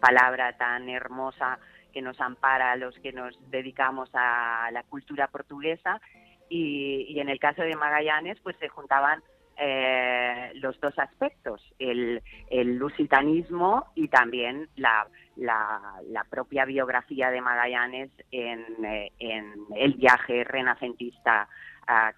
palabra 0.00 0.56
tan 0.56 0.88
hermosa 0.88 1.58
que 1.92 2.02
nos 2.02 2.20
ampara 2.20 2.72
a 2.72 2.76
los 2.76 2.94
que 3.00 3.12
nos 3.12 3.38
dedicamos 3.50 4.10
a 4.14 4.70
la 4.72 4.82
cultura 4.84 5.28
portuguesa. 5.28 6.00
Y, 6.48 7.06
y 7.08 7.20
en 7.20 7.28
el 7.28 7.38
caso 7.38 7.62
de 7.62 7.76
Magallanes, 7.76 8.38
pues 8.40 8.56
se 8.58 8.68
juntaban 8.68 9.22
eh, 9.62 10.52
los 10.54 10.80
dos 10.80 10.98
aspectos, 10.98 11.62
el, 11.78 12.22
lusitanismo 12.50 13.92
y 13.94 14.08
también 14.08 14.68
la, 14.76 15.06
la, 15.36 16.24
propia 16.30 16.64
biografía 16.64 17.30
de 17.30 17.42
Magallanes 17.42 18.10
en, 18.30 18.84
eh, 18.84 19.12
en 19.18 19.52
el 19.76 19.94
viaje 19.94 20.44
renacentista 20.44 21.46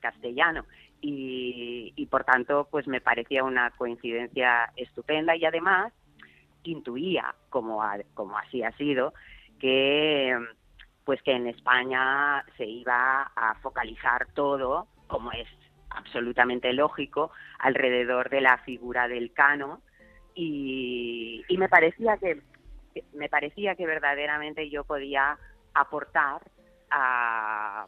castellano. 0.01 0.67
Y, 1.01 1.93
y, 1.97 2.07
por 2.07 2.25
tanto, 2.25 2.69
pues 2.71 2.87
me 2.87 3.01
parecía 3.01 3.43
una 3.43 3.71
coincidencia 3.71 4.71
estupenda 4.77 5.35
y 5.35 5.45
además 5.45 5.93
intuía, 6.63 7.35
como, 7.49 7.83
como 8.15 8.39
así 8.39 8.63
ha 8.63 8.71
sido, 8.77 9.15
que 9.59 10.39
pues 11.05 11.21
que 11.23 11.33
en 11.33 11.49
España 11.49 12.45
se 12.57 12.67
iba 12.67 13.23
a 13.35 13.55
focalizar 13.63 14.29
todo, 14.35 14.87
como 15.09 15.33
es 15.33 15.49
absolutamente 15.95 16.73
lógico 16.73 17.31
alrededor 17.59 18.31
de 18.31 18.41
la 18.41 18.59
figura 18.59 19.09
del 19.09 19.33
cano 19.33 19.83
y, 20.35 21.45
me 21.59 21.69
parecía 21.69 22.17
que 22.17 22.41
me 23.15 23.29
parecía 23.29 23.75
que 23.75 23.87
verdaderamente 23.87 24.69
yo 24.69 24.85
podía 24.85 25.39
aportar 25.75 26.43
a 26.91 27.87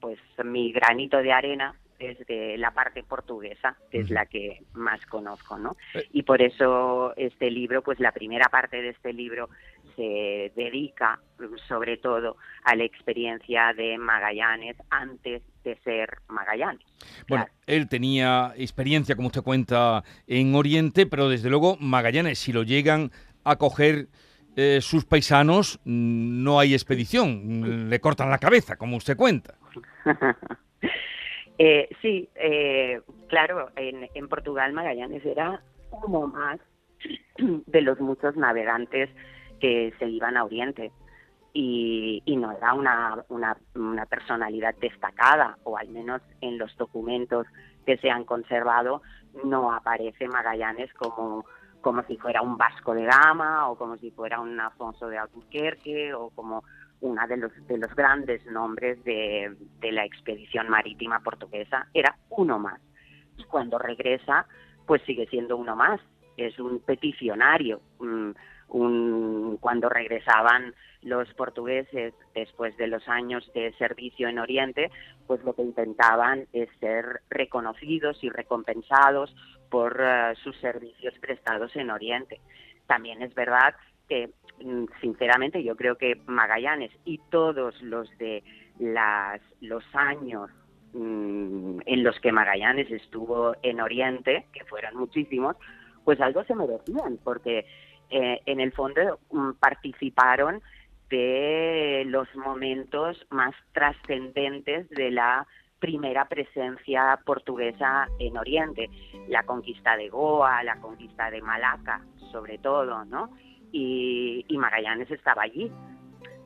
pues 0.00 0.18
mi 0.44 0.72
granito 0.72 1.18
de 1.18 1.32
arena 1.32 1.74
desde 1.98 2.56
la 2.58 2.70
parte 2.70 3.02
portuguesa, 3.02 3.76
que 3.90 4.00
es 4.00 4.10
la 4.10 4.26
que 4.26 4.62
más 4.72 5.04
conozco, 5.06 5.58
¿no? 5.58 5.76
Eh. 5.94 6.06
Y 6.12 6.22
por 6.22 6.40
eso 6.42 7.12
este 7.16 7.50
libro, 7.50 7.82
pues 7.82 7.98
la 7.98 8.12
primera 8.12 8.48
parte 8.48 8.80
de 8.80 8.90
este 8.90 9.12
libro 9.12 9.48
se 9.96 10.52
dedica 10.54 11.18
sobre 11.66 11.96
todo 11.96 12.36
a 12.62 12.76
la 12.76 12.84
experiencia 12.84 13.72
de 13.72 13.98
Magallanes 13.98 14.76
antes 14.90 15.42
de 15.68 15.76
ser 15.82 16.18
Magallanes. 16.28 16.84
Bueno, 17.28 17.46
él 17.66 17.88
tenía 17.88 18.52
experiencia, 18.56 19.14
como 19.16 19.28
usted 19.28 19.42
cuenta, 19.42 20.02
en 20.26 20.54
Oriente, 20.54 21.06
pero 21.06 21.28
desde 21.28 21.50
luego 21.50 21.76
Magallanes, 21.78 22.38
si 22.38 22.52
lo 22.52 22.62
llegan 22.62 23.10
a 23.44 23.56
coger 23.56 24.08
eh, 24.56 24.80
sus 24.80 25.04
paisanos, 25.04 25.78
mm, 25.84 26.42
no 26.42 26.58
hay 26.58 26.74
expedición, 26.74 27.88
le 27.88 28.00
cortan 28.00 28.30
la 28.30 28.38
cabeza, 28.38 28.76
como 28.76 28.96
usted 28.96 29.16
cuenta. 29.16 29.54
eh, 31.58 31.88
sí, 32.02 32.28
eh, 32.34 33.00
claro, 33.28 33.70
en, 33.76 34.08
en 34.14 34.28
Portugal 34.28 34.72
Magallanes 34.72 35.24
era 35.24 35.62
uno 35.90 36.26
más 36.26 36.58
de 37.38 37.80
los 37.82 38.00
muchos 38.00 38.36
navegantes 38.36 39.10
que 39.60 39.92
se 39.98 40.08
iban 40.08 40.36
a 40.36 40.44
Oriente. 40.44 40.92
Y, 41.60 42.36
no 42.36 42.52
era 42.52 42.72
una, 42.72 43.24
una, 43.30 43.56
una, 43.74 44.06
personalidad 44.06 44.76
destacada, 44.76 45.58
o 45.64 45.76
al 45.76 45.88
menos 45.88 46.22
en 46.40 46.56
los 46.56 46.76
documentos 46.76 47.48
que 47.84 47.96
se 47.96 48.10
han 48.10 48.24
conservado 48.24 49.02
no 49.42 49.72
aparece 49.72 50.28
Magallanes 50.28 50.94
como, 50.94 51.44
como 51.80 52.04
si 52.04 52.16
fuera 52.16 52.42
un 52.42 52.56
Vasco 52.56 52.94
de 52.94 53.06
Gama 53.06 53.68
o 53.68 53.76
como 53.76 53.96
si 53.96 54.12
fuera 54.12 54.38
un 54.38 54.60
Afonso 54.60 55.08
de 55.08 55.18
Albuquerque 55.18 56.14
o 56.14 56.30
como 56.30 56.62
uno 57.00 57.26
de 57.26 57.36
los, 57.36 57.66
de 57.66 57.76
los 57.76 57.92
grandes 57.92 58.46
nombres 58.46 59.02
de, 59.02 59.56
de 59.80 59.90
la 59.90 60.04
expedición 60.04 60.68
marítima 60.68 61.18
portuguesa. 61.24 61.88
Era 61.92 62.16
uno 62.28 62.60
más. 62.60 62.80
Y 63.36 63.42
cuando 63.42 63.78
regresa, 63.78 64.46
pues 64.86 65.02
sigue 65.02 65.26
siendo 65.26 65.56
uno 65.56 65.74
más. 65.74 66.00
Es 66.36 66.60
un 66.60 66.78
peticionario, 66.78 67.80
cuando 68.68 69.88
regresaban 69.88 70.74
los 71.02 71.32
portugueses 71.34 72.12
después 72.34 72.76
de 72.76 72.86
los 72.86 73.06
años 73.08 73.50
de 73.54 73.72
servicio 73.74 74.28
en 74.28 74.38
Oriente, 74.38 74.90
pues 75.26 75.42
lo 75.44 75.54
que 75.54 75.62
intentaban 75.62 76.46
es 76.52 76.68
ser 76.80 77.22
reconocidos 77.30 78.22
y 78.22 78.30
recompensados 78.30 79.34
por 79.70 80.00
eh, 80.00 80.34
sus 80.42 80.56
servicios 80.58 81.14
prestados 81.20 81.74
en 81.76 81.90
Oriente. 81.90 82.40
También 82.86 83.22
es 83.22 83.34
verdad 83.34 83.74
que, 84.08 84.30
mm, 84.62 84.84
sinceramente, 85.00 85.62
yo 85.62 85.76
creo 85.76 85.96
que 85.96 86.20
Magallanes 86.26 86.90
y 87.04 87.18
todos 87.30 87.80
los 87.82 88.08
de 88.18 88.42
las, 88.78 89.40
los 89.60 89.84
años 89.94 90.50
mm, 90.92 91.80
en 91.86 92.02
los 92.02 92.18
que 92.20 92.32
Magallanes 92.32 92.90
estuvo 92.90 93.54
en 93.62 93.80
Oriente, 93.80 94.46
que 94.52 94.64
fueron 94.64 94.96
muchísimos, 94.96 95.56
pues 96.04 96.20
algo 96.20 96.42
se 96.44 96.54
merecían, 96.54 97.18
porque 97.22 97.66
eh, 98.10 98.40
en 98.46 98.60
el 98.60 98.72
fondo 98.72 99.18
mm, 99.30 99.52
participaron 99.60 100.62
de 101.10 102.04
los 102.06 102.28
momentos 102.36 103.26
más 103.30 103.54
trascendentes 103.72 104.88
de 104.90 105.10
la 105.10 105.46
primera 105.78 106.26
presencia 106.26 107.18
portuguesa 107.24 108.08
en 108.18 108.36
Oriente, 108.36 108.90
la 109.28 109.44
conquista 109.44 109.96
de 109.96 110.08
Goa, 110.08 110.62
la 110.62 110.80
conquista 110.80 111.30
de 111.30 111.40
Malaca, 111.40 112.02
sobre 112.32 112.58
todo, 112.58 113.04
¿no? 113.04 113.30
Y, 113.72 114.44
Magallanes 114.50 115.10
estaba 115.10 115.42
allí. 115.42 115.70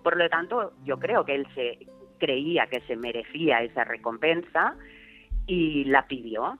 Por 0.02 0.16
lo 0.16 0.28
tanto, 0.28 0.74
yo 0.84 0.98
creo 0.98 1.24
que 1.24 1.34
él 1.34 1.46
se 1.54 1.86
creía 2.18 2.66
que 2.66 2.80
se 2.82 2.94
merecía 2.94 3.62
esa 3.62 3.84
recompensa 3.84 4.76
y 5.46 5.84
la 5.84 6.06
pidió 6.06 6.58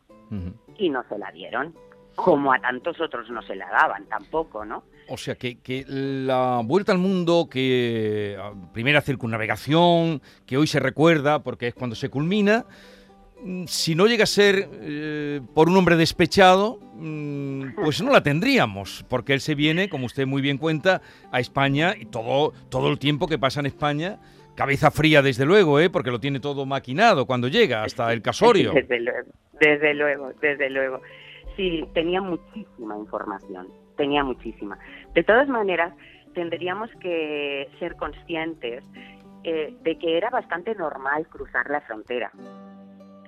y 0.79 0.89
no 0.89 1.05
se 1.11 1.19
la 1.19 1.31
dieron, 1.31 1.75
como 2.15 2.55
a 2.55 2.59
tantos 2.59 2.99
otros 3.01 3.29
no 3.29 3.43
se 3.43 3.55
la 3.55 3.69
daban 3.69 4.07
tampoco, 4.07 4.65
¿no? 4.65 4.85
O 5.09 5.17
sea, 5.17 5.35
que, 5.35 5.59
que, 5.59 5.85
la 5.89 6.61
vuelta 6.65 6.93
al 6.93 6.99
mundo, 6.99 7.49
que 7.51 8.37
ah, 8.39 8.53
primera 8.73 9.01
circunnavegación, 9.01 10.23
que 10.47 10.57
hoy 10.57 10.67
se 10.67 10.81
recuerda 10.81 11.43
porque 11.43 11.69
es 11.69 11.75
cuando 11.75 11.97
se 11.97 12.09
culmina, 12.09 12.65
mm, 13.43 13.65
si 13.67 13.95
no 13.95 14.07
llega 14.07 14.25
a 14.25 14.27
ser 14.27 14.69
eh, 14.81 15.41
por 15.55 15.69
un 15.69 15.77
hombre 15.77 15.97
despechado, 15.97 16.79
mm, 16.95 17.75
pues 17.83 18.03
no 18.03 18.13
la 18.13 18.23
tendríamos, 18.23 19.05
porque 19.09 19.35
él 19.35 19.41
se 19.41 19.55
viene, 19.55 19.89
como 19.89 20.07
usted 20.07 20.27
muy 20.27 20.41
bien 20.41 20.59
cuenta, 20.59 21.03
a 21.31 21.41
España 21.41 21.95
y 21.99 22.07
todo, 22.07 22.53
todo 22.69 22.89
el 22.89 22.99
tiempo 22.99 23.27
que 23.27 23.39
pasa 23.39 23.61
en 23.61 23.67
España, 23.67 24.19
cabeza 24.55 24.91
fría 24.91 25.21
desde 25.23 25.45
luego, 25.45 25.81
¿eh? 25.81 25.91
porque 25.91 26.11
lo 26.11 26.21
tiene 26.21 26.41
todo 26.41 26.65
maquinado 26.65 27.27
cuando 27.27 27.49
llega, 27.49 27.83
hasta 27.83 28.13
el 28.13 28.23
casorio. 28.23 28.73
Desde 28.73 29.01
luego, 29.01 29.33
desde 29.61 29.95
luego, 29.95 30.33
desde 30.41 30.71
luego. 30.71 31.01
Sí, 31.57 31.85
tenía 31.93 32.23
muchísima 32.23 32.97
información 32.97 33.82
tenía 33.97 34.25
muchísima. 34.25 34.79
De 35.15 35.23
todas 35.23 35.49
maneras, 35.49 35.95
tendríamos 36.35 36.91
que 37.01 37.69
ser 37.79 37.97
conscientes 37.97 38.85
eh, 39.45 39.75
de 39.83 39.99
que 39.99 40.17
era 40.17 40.31
bastante 40.31 40.75
normal 40.75 41.27
cruzar 41.29 41.69
la 41.69 41.81
frontera 41.81 42.31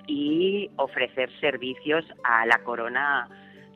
y 0.07 0.69
ofrecer 0.77 1.29
servicios 1.39 2.05
a 2.23 2.45
la 2.45 2.59
corona 2.63 3.27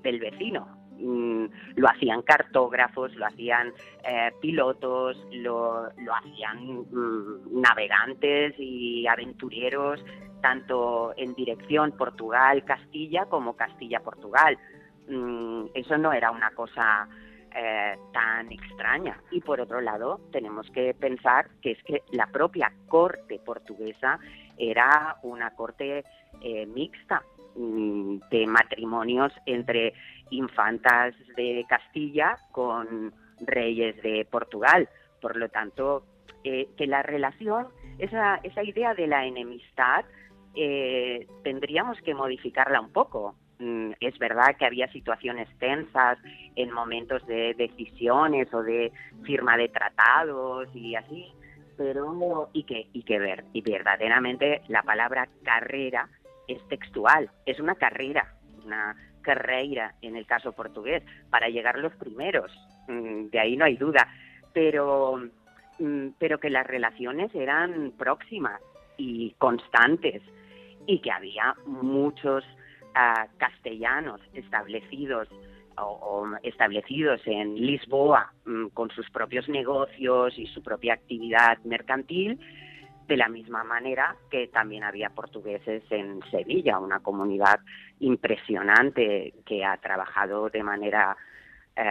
del 0.04 0.20
vecino. 0.20 0.68
Mm, 1.00 1.46
lo 1.76 1.90
hacían 1.90 2.22
cartógrafos, 2.22 3.16
lo 3.16 3.26
hacían 3.26 3.74
eh, 4.04 4.32
pilotos, 4.42 5.18
lo, 5.32 5.90
lo 5.98 6.16
hacían 6.16 6.86
mm, 6.92 7.62
navegantes 7.62 8.54
y 8.58 9.08
aventureros, 9.08 10.04
tanto 10.42 11.14
en 11.18 11.34
dirección 11.36 11.92
Portugal-Castilla 11.94 13.26
como 13.26 13.56
Castilla-Portugal. 13.56 14.58
Mm, 15.10 15.66
eso 15.74 15.98
no 15.98 16.14
era 16.14 16.32
una 16.32 16.52
cosa 16.52 17.08
eh, 17.56 17.98
tan 18.14 18.52
extraña. 18.52 19.20
Y 19.32 19.42
por 19.42 19.60
otro 19.60 19.82
lado, 19.82 20.22
tenemos 20.32 20.70
que 20.70 20.94
pensar 20.94 21.50
que 21.62 21.72
es 21.72 21.84
que 21.84 22.04
la 22.12 22.28
propia 22.28 22.72
corte 22.88 23.40
portuguesa 23.44 24.20
era 24.56 25.18
una 25.24 25.56
corte 25.56 26.04
eh, 26.42 26.66
mixta 26.68 27.24
mm, 27.56 28.18
de 28.30 28.46
matrimonios 28.46 29.34
entre 29.48 29.94
infantas 30.30 31.16
de 31.36 31.66
Castilla 31.68 32.38
con 32.52 33.14
reyes 33.42 34.00
de 34.04 34.28
Portugal. 34.30 34.88
Por 35.20 35.36
lo 35.36 35.50
tanto, 35.50 36.04
eh, 36.44 36.70
que 36.78 36.86
la 36.86 37.02
relación, 37.02 37.70
esa, 37.98 38.36
esa 38.44 38.64
idea 38.64 38.94
de 38.94 39.08
la 39.08 39.26
enemistad, 39.26 40.06
tendríamos 41.44 41.98
que 42.02 42.14
modificarla 42.14 42.82
un 42.82 42.92
poco. 42.92 43.36
Mm, 43.60 43.92
es 44.00 44.18
verdad 44.18 44.56
que 44.58 44.66
había 44.66 44.90
situaciones 44.90 45.50
tensas 45.60 46.18
en 46.56 46.72
momentos 46.72 47.26
de 47.28 47.54
decisiones 47.56 48.54
o 48.54 48.64
de 48.64 48.94
firma 49.24 49.58
de 49.58 49.68
tratados 49.68 50.74
y 50.74 50.96
así, 50.96 51.28
pero 51.76 52.50
y 52.54 52.64
que 52.64 52.88
y 52.94 53.04
que 53.04 53.20
ver 53.20 53.44
y 53.52 53.62
verdaderamente 53.62 54.62
la 54.70 54.82
palabra 54.84 55.28
carrera 55.44 56.08
es 56.48 56.66
textual, 56.70 57.30
es 57.46 57.60
una 57.60 57.76
carrera, 57.76 58.34
una 58.64 58.96
carrera 59.22 59.94
en 60.02 60.16
el 60.16 60.26
caso 60.26 60.54
portugués 60.54 61.04
para 61.30 61.50
llegar 61.50 61.80
los 61.80 61.94
primeros, 61.96 62.54
mm, 62.88 63.26
de 63.26 63.40
ahí 63.42 63.58
no 63.58 63.66
hay 63.66 63.76
duda, 63.76 64.08
pero 64.54 65.22
mm, 65.80 66.08
pero 66.18 66.40
que 66.40 66.50
las 66.50 66.66
relaciones 66.66 67.36
eran 67.36 67.92
próximas 67.98 68.62
y 68.96 69.32
constantes 69.38 70.22
y 70.88 71.00
que 71.00 71.12
había 71.12 71.56
muchos 71.66 72.46
castellanos 73.38 74.22
establecidos 74.34 75.28
o, 75.78 76.28
establecidos 76.44 77.22
en 77.26 77.56
Lisboa 77.56 78.34
mm, 78.46 78.68
con 78.68 78.90
sus 78.92 79.10
propios 79.10 79.48
negocios 79.48 80.38
y 80.38 80.48
su 80.48 80.62
propia 80.62 80.94
actividad 80.94 81.58
mercantil, 81.64 82.40
de 83.08 83.18
la 83.18 83.30
misma 83.30 83.64
manera 83.64 84.16
que 84.30 84.48
también 84.48 84.84
había 84.84 85.10
portugueses 85.10 85.84
en 85.90 86.20
Sevilla, 86.30 86.80
una 86.80 87.00
comunidad 87.00 87.60
impresionante 88.00 89.34
que 89.46 89.66
ha 89.66 89.78
trabajado 89.78 90.50
de 90.50 90.62
manera 90.62 91.18
eh, 91.76 91.84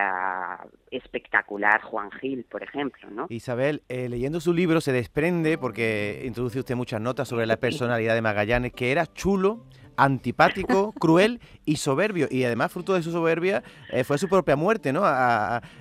espectacular 0.90 1.82
Juan 1.82 2.10
Gil, 2.12 2.44
por 2.44 2.62
ejemplo. 2.62 3.10
¿no? 3.10 3.26
Isabel, 3.30 3.82
eh, 3.88 4.08
leyendo 4.08 4.38
su 4.38 4.54
libro 4.54 4.80
se 4.80 4.92
desprende, 4.92 5.58
porque 5.58 6.22
introduce 6.24 6.60
usted 6.60 6.76
muchas 6.76 7.00
notas 7.00 7.26
sobre 7.26 7.46
la 7.46 7.56
personalidad 7.56 8.14
de 8.14 8.22
Magallanes, 8.22 8.72
que 8.72 8.92
era 8.92 9.06
chulo, 9.06 9.64
antipático, 9.98 10.92
cruel 10.98 11.40
y 11.66 11.76
soberbio. 11.76 12.28
Y 12.30 12.44
además, 12.44 12.72
fruto 12.72 12.94
de 12.94 13.02
su 13.02 13.10
soberbia, 13.10 13.62
eh, 13.92 14.04
fue 14.04 14.16
su 14.16 14.28
propia 14.28 14.56
muerte, 14.56 14.92
¿no? 14.92 15.02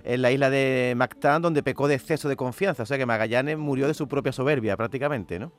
en 0.03 0.21
la 0.21 0.31
isla 0.31 0.49
de 0.49 0.93
Mactán, 0.97 1.41
donde 1.41 1.63
pecó 1.63 1.87
de 1.87 1.95
exceso 1.95 2.27
de 2.27 2.35
confianza. 2.35 2.83
O 2.83 2.85
sea 2.85 2.97
que 2.97 3.05
Magallanes 3.05 3.57
murió 3.57 3.87
de 3.87 3.93
su 3.93 4.07
propia 4.07 4.31
soberbia, 4.31 4.75
prácticamente, 4.75 5.39
¿no? 5.39 5.51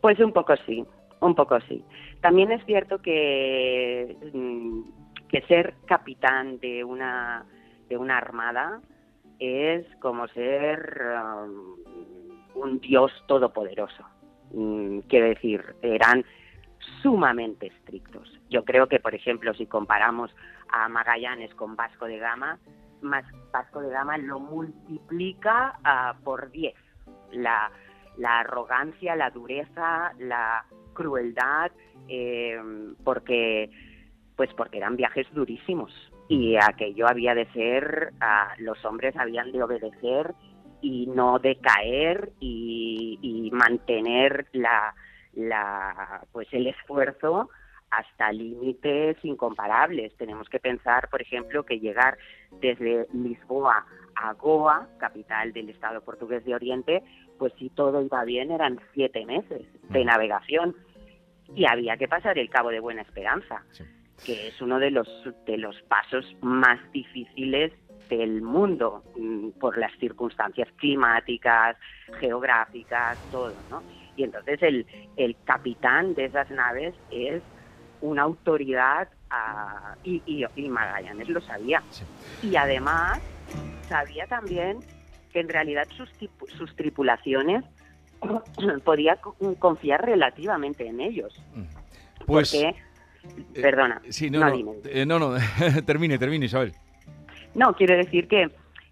Pues 0.00 0.18
un 0.18 0.32
poco 0.32 0.54
sí, 0.66 0.84
un 1.20 1.34
poco 1.34 1.58
sí. 1.68 1.84
También 2.20 2.50
es 2.50 2.64
cierto 2.64 2.98
que, 2.98 4.16
mm, 4.32 4.82
que 5.28 5.42
ser 5.42 5.74
capitán 5.86 6.58
de 6.58 6.82
una, 6.82 7.44
de 7.88 7.96
una 7.96 8.16
armada 8.16 8.80
es 9.38 9.86
como 10.00 10.26
ser 10.28 11.02
um, 11.22 12.62
un 12.62 12.80
dios 12.80 13.12
todopoderoso. 13.26 14.04
Mm, 14.52 15.00
quiero 15.00 15.26
decir, 15.26 15.62
eran 15.82 16.24
sumamente 17.02 17.68
estrictos. 17.68 18.28
Yo 18.48 18.64
creo 18.64 18.88
que, 18.88 19.00
por 19.00 19.14
ejemplo, 19.14 19.54
si 19.54 19.66
comparamos 19.66 20.34
a 20.68 20.88
Magallanes 20.88 21.54
con 21.54 21.76
Vasco 21.76 22.06
de 22.06 22.18
Gama, 22.18 22.58
más 23.02 23.24
Vasco 23.52 23.80
de 23.80 23.90
Gama 23.90 24.18
lo 24.18 24.40
multiplica 24.40 25.78
ah, 25.84 26.14
por 26.24 26.50
10. 26.50 26.74
La, 27.32 27.70
arrogancia, 28.22 29.16
la 29.16 29.30
dureza, 29.30 30.12
la 30.18 30.64
crueldad, 30.92 31.70
eh, 32.08 32.60
porque 33.04 33.70
pues 34.36 34.52
porque 34.54 34.78
eran 34.78 34.96
viajes 34.96 35.26
durísimos 35.34 35.92
y 36.28 36.56
aquello 36.56 37.06
había 37.06 37.34
de 37.34 37.46
ser, 37.52 38.12
ah, 38.20 38.54
los 38.58 38.82
hombres 38.84 39.14
habían 39.16 39.52
de 39.52 39.62
obedecer 39.62 40.34
y 40.80 41.06
no 41.08 41.38
decaer 41.38 42.32
y 42.40 43.50
mantener 43.52 44.46
la, 44.52 44.94
la, 45.34 46.22
pues 46.32 46.48
el 46.52 46.66
esfuerzo 46.66 47.50
hasta 47.90 48.32
límites 48.32 49.16
incomparables. 49.24 50.16
Tenemos 50.16 50.48
que 50.48 50.60
pensar, 50.60 51.08
por 51.08 51.20
ejemplo, 51.20 51.64
que 51.64 51.80
llegar 51.80 52.18
desde 52.60 53.06
Lisboa 53.12 53.84
a 54.14 54.32
Goa, 54.34 54.88
capital 54.98 55.52
del 55.52 55.70
Estado 55.70 56.02
portugués 56.02 56.44
de 56.44 56.54
Oriente, 56.54 57.02
pues 57.38 57.52
si 57.58 57.70
todo 57.70 58.02
iba 58.02 58.24
bien 58.24 58.50
eran 58.50 58.78
siete 58.94 59.24
meses 59.24 59.66
de 59.88 60.04
mm. 60.04 60.06
navegación 60.06 60.76
y 61.54 61.66
había 61.66 61.96
que 61.96 62.06
pasar 62.06 62.38
el 62.38 62.48
Cabo 62.48 62.70
de 62.70 62.80
Buena 62.80 63.02
Esperanza, 63.02 63.64
que 64.24 64.48
es 64.48 64.60
uno 64.60 64.78
de 64.78 64.90
los 64.90 65.08
de 65.46 65.56
los 65.56 65.80
pasos 65.82 66.24
más 66.42 66.78
difíciles 66.92 67.72
del 68.08 68.42
mundo 68.42 69.04
mm, 69.16 69.50
por 69.58 69.78
las 69.78 69.92
circunstancias 69.98 70.68
climáticas, 70.76 71.76
geográficas, 72.18 73.18
todo, 73.30 73.54
¿no? 73.70 73.82
Y 74.20 74.24
entonces 74.24 74.62
el, 74.62 74.86
el 75.16 75.34
capitán 75.44 76.12
de 76.14 76.26
esas 76.26 76.50
naves 76.50 76.94
es 77.10 77.42
una 78.02 78.22
autoridad 78.22 79.08
y, 80.04 80.22
y, 80.26 80.68
Magallanes 80.68 81.30
lo 81.30 81.40
sabía. 81.40 81.82
Y 82.42 82.54
además 82.54 83.18
sabía 83.88 84.26
también 84.26 84.80
que 85.32 85.40
en 85.40 85.48
realidad 85.48 85.88
sus, 85.96 86.10
sus 86.58 86.76
tripulaciones 86.76 87.64
podía 88.84 89.18
confiar 89.58 90.04
relativamente 90.04 90.86
en 90.86 91.00
ellos. 91.00 91.42
Pues, 92.26 92.50
Porque, 92.50 92.74
perdona, 93.54 94.02
sí, 94.10 94.28
no, 94.28 94.40
no, 94.40 94.50
no, 94.50 94.74
eh, 94.84 95.06
no, 95.06 95.18
no, 95.18 95.34
termine, 95.86 96.18
termine, 96.18 96.44
Isabel. 96.44 96.74
No, 97.54 97.74
quiero 97.74 97.96
decir 97.96 98.28
que, 98.28 98.50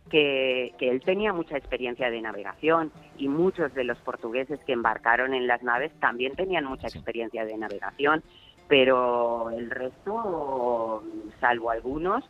que, 0.08 0.74
que 0.78 0.90
él 0.90 1.02
tenía 1.02 1.32
mucha 1.32 1.56
experiencia 1.56 2.10
de 2.10 2.20
navegación 2.20 2.92
y 3.16 3.28
muchos 3.28 3.74
de 3.74 3.84
los 3.84 3.98
portugueses 3.98 4.60
que 4.64 4.72
embarcaron 4.72 5.34
en 5.34 5.46
las 5.46 5.62
naves 5.62 5.92
también 6.00 6.34
tenían 6.34 6.64
mucha 6.64 6.88
experiencia 6.88 7.44
de 7.44 7.56
navegación, 7.56 8.22
pero 8.68 9.50
el 9.50 9.70
resto, 9.70 11.02
salvo 11.40 11.70
algunos, 11.70 12.24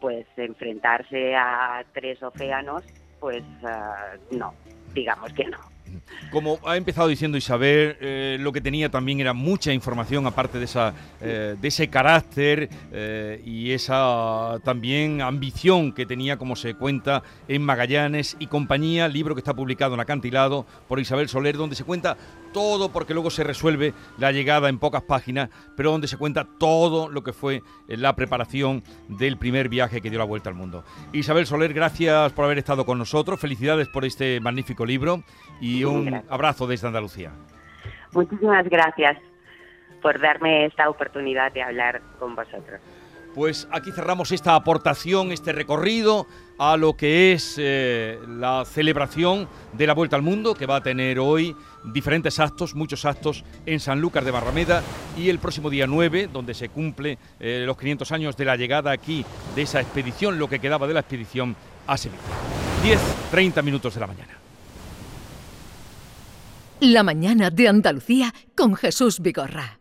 pues 0.00 0.26
enfrentarse 0.36 1.34
a 1.36 1.84
tres 1.92 2.22
océanos, 2.22 2.84
pues 3.20 3.42
ah, 3.64 4.14
no, 4.30 4.52
digamos 4.94 5.32
que 5.32 5.44
no. 5.44 5.75
Como 6.30 6.58
ha 6.66 6.76
empezado 6.76 7.08
diciendo 7.08 7.38
Isabel, 7.38 7.96
eh, 8.00 8.36
lo 8.40 8.52
que 8.52 8.60
tenía 8.60 8.90
también 8.90 9.20
era 9.20 9.32
mucha 9.32 9.72
información, 9.72 10.26
aparte 10.26 10.58
de, 10.58 10.64
esa, 10.64 10.94
eh, 11.20 11.56
de 11.60 11.68
ese 11.68 11.88
carácter 11.88 12.68
eh, 12.92 13.40
y 13.44 13.70
esa 13.70 14.58
también 14.64 15.22
ambición 15.22 15.92
que 15.92 16.04
tenía, 16.04 16.36
como 16.36 16.56
se 16.56 16.74
cuenta, 16.74 17.22
en 17.48 17.62
Magallanes 17.62 18.36
y 18.38 18.48
compañía, 18.48 19.08
libro 19.08 19.34
que 19.34 19.40
está 19.40 19.54
publicado 19.54 19.94
en 19.94 20.00
Acantilado 20.00 20.66
por 20.88 21.00
Isabel 21.00 21.28
Soler, 21.28 21.56
donde 21.56 21.76
se 21.76 21.84
cuenta 21.84 22.16
todo, 22.56 22.88
porque 22.90 23.12
luego 23.12 23.28
se 23.28 23.44
resuelve 23.44 23.92
la 24.16 24.32
llegada 24.32 24.70
en 24.70 24.78
pocas 24.78 25.02
páginas, 25.02 25.50
pero 25.76 25.90
donde 25.90 26.08
se 26.08 26.16
cuenta 26.16 26.46
todo 26.58 27.10
lo 27.10 27.22
que 27.22 27.34
fue 27.34 27.60
la 27.86 28.16
preparación 28.16 28.82
del 29.08 29.36
primer 29.36 29.68
viaje 29.68 30.00
que 30.00 30.08
dio 30.08 30.18
la 30.18 30.24
vuelta 30.24 30.48
al 30.48 30.54
mundo. 30.54 30.82
Isabel 31.12 31.44
Soler, 31.44 31.74
gracias 31.74 32.32
por 32.32 32.46
haber 32.46 32.56
estado 32.56 32.86
con 32.86 32.96
nosotros, 32.96 33.38
felicidades 33.38 33.88
por 33.88 34.06
este 34.06 34.40
magnífico 34.40 34.86
libro 34.86 35.22
y 35.60 35.84
un 35.84 36.06
Gracias. 36.06 36.32
abrazo 36.32 36.66
desde 36.66 36.86
Andalucía. 36.86 37.30
Muchísimas 38.12 38.66
gracias 38.70 39.18
por 40.00 40.18
darme 40.18 40.64
esta 40.64 40.88
oportunidad 40.88 41.52
de 41.52 41.62
hablar 41.62 42.00
con 42.18 42.34
vosotros. 42.34 42.80
Pues 43.34 43.68
aquí 43.70 43.92
cerramos 43.92 44.32
esta 44.32 44.54
aportación, 44.54 45.30
este 45.30 45.52
recorrido 45.52 46.26
a 46.58 46.78
lo 46.78 46.96
que 46.96 47.32
es 47.32 47.56
eh, 47.58 48.18
la 48.26 48.64
celebración 48.64 49.46
de 49.74 49.86
la 49.86 49.92
Vuelta 49.92 50.16
al 50.16 50.22
Mundo, 50.22 50.54
que 50.54 50.64
va 50.64 50.76
a 50.76 50.82
tener 50.82 51.18
hoy 51.18 51.54
diferentes 51.92 52.38
actos, 52.40 52.74
muchos 52.74 53.04
actos 53.04 53.44
en 53.64 53.80
Sanlúcar 53.80 54.24
de 54.24 54.30
Barrameda 54.30 54.82
y 55.16 55.28
el 55.28 55.38
próximo 55.38 55.70
día 55.70 55.86
9, 55.86 56.28
donde 56.32 56.54
se 56.54 56.68
cumple 56.68 57.18
eh, 57.40 57.64
los 57.66 57.76
500 57.78 58.12
años 58.12 58.36
de 58.36 58.44
la 58.44 58.56
llegada 58.56 58.90
aquí 58.90 59.24
de 59.54 59.62
esa 59.62 59.80
expedición, 59.80 60.38
lo 60.38 60.48
que 60.48 60.58
quedaba 60.58 60.86
de 60.86 60.94
la 60.94 61.00
expedición 61.00 61.56
a 61.86 61.96
Sevilla. 61.96 62.22
10, 62.82 63.00
30 63.30 63.62
minutos 63.62 63.94
de 63.94 64.00
la 64.00 64.06
mañana. 64.06 64.32
La 66.80 67.02
mañana 67.02 67.50
de 67.50 67.68
Andalucía 67.68 68.34
con 68.54 68.74
Jesús 68.74 69.20
Vigorra. 69.20 69.75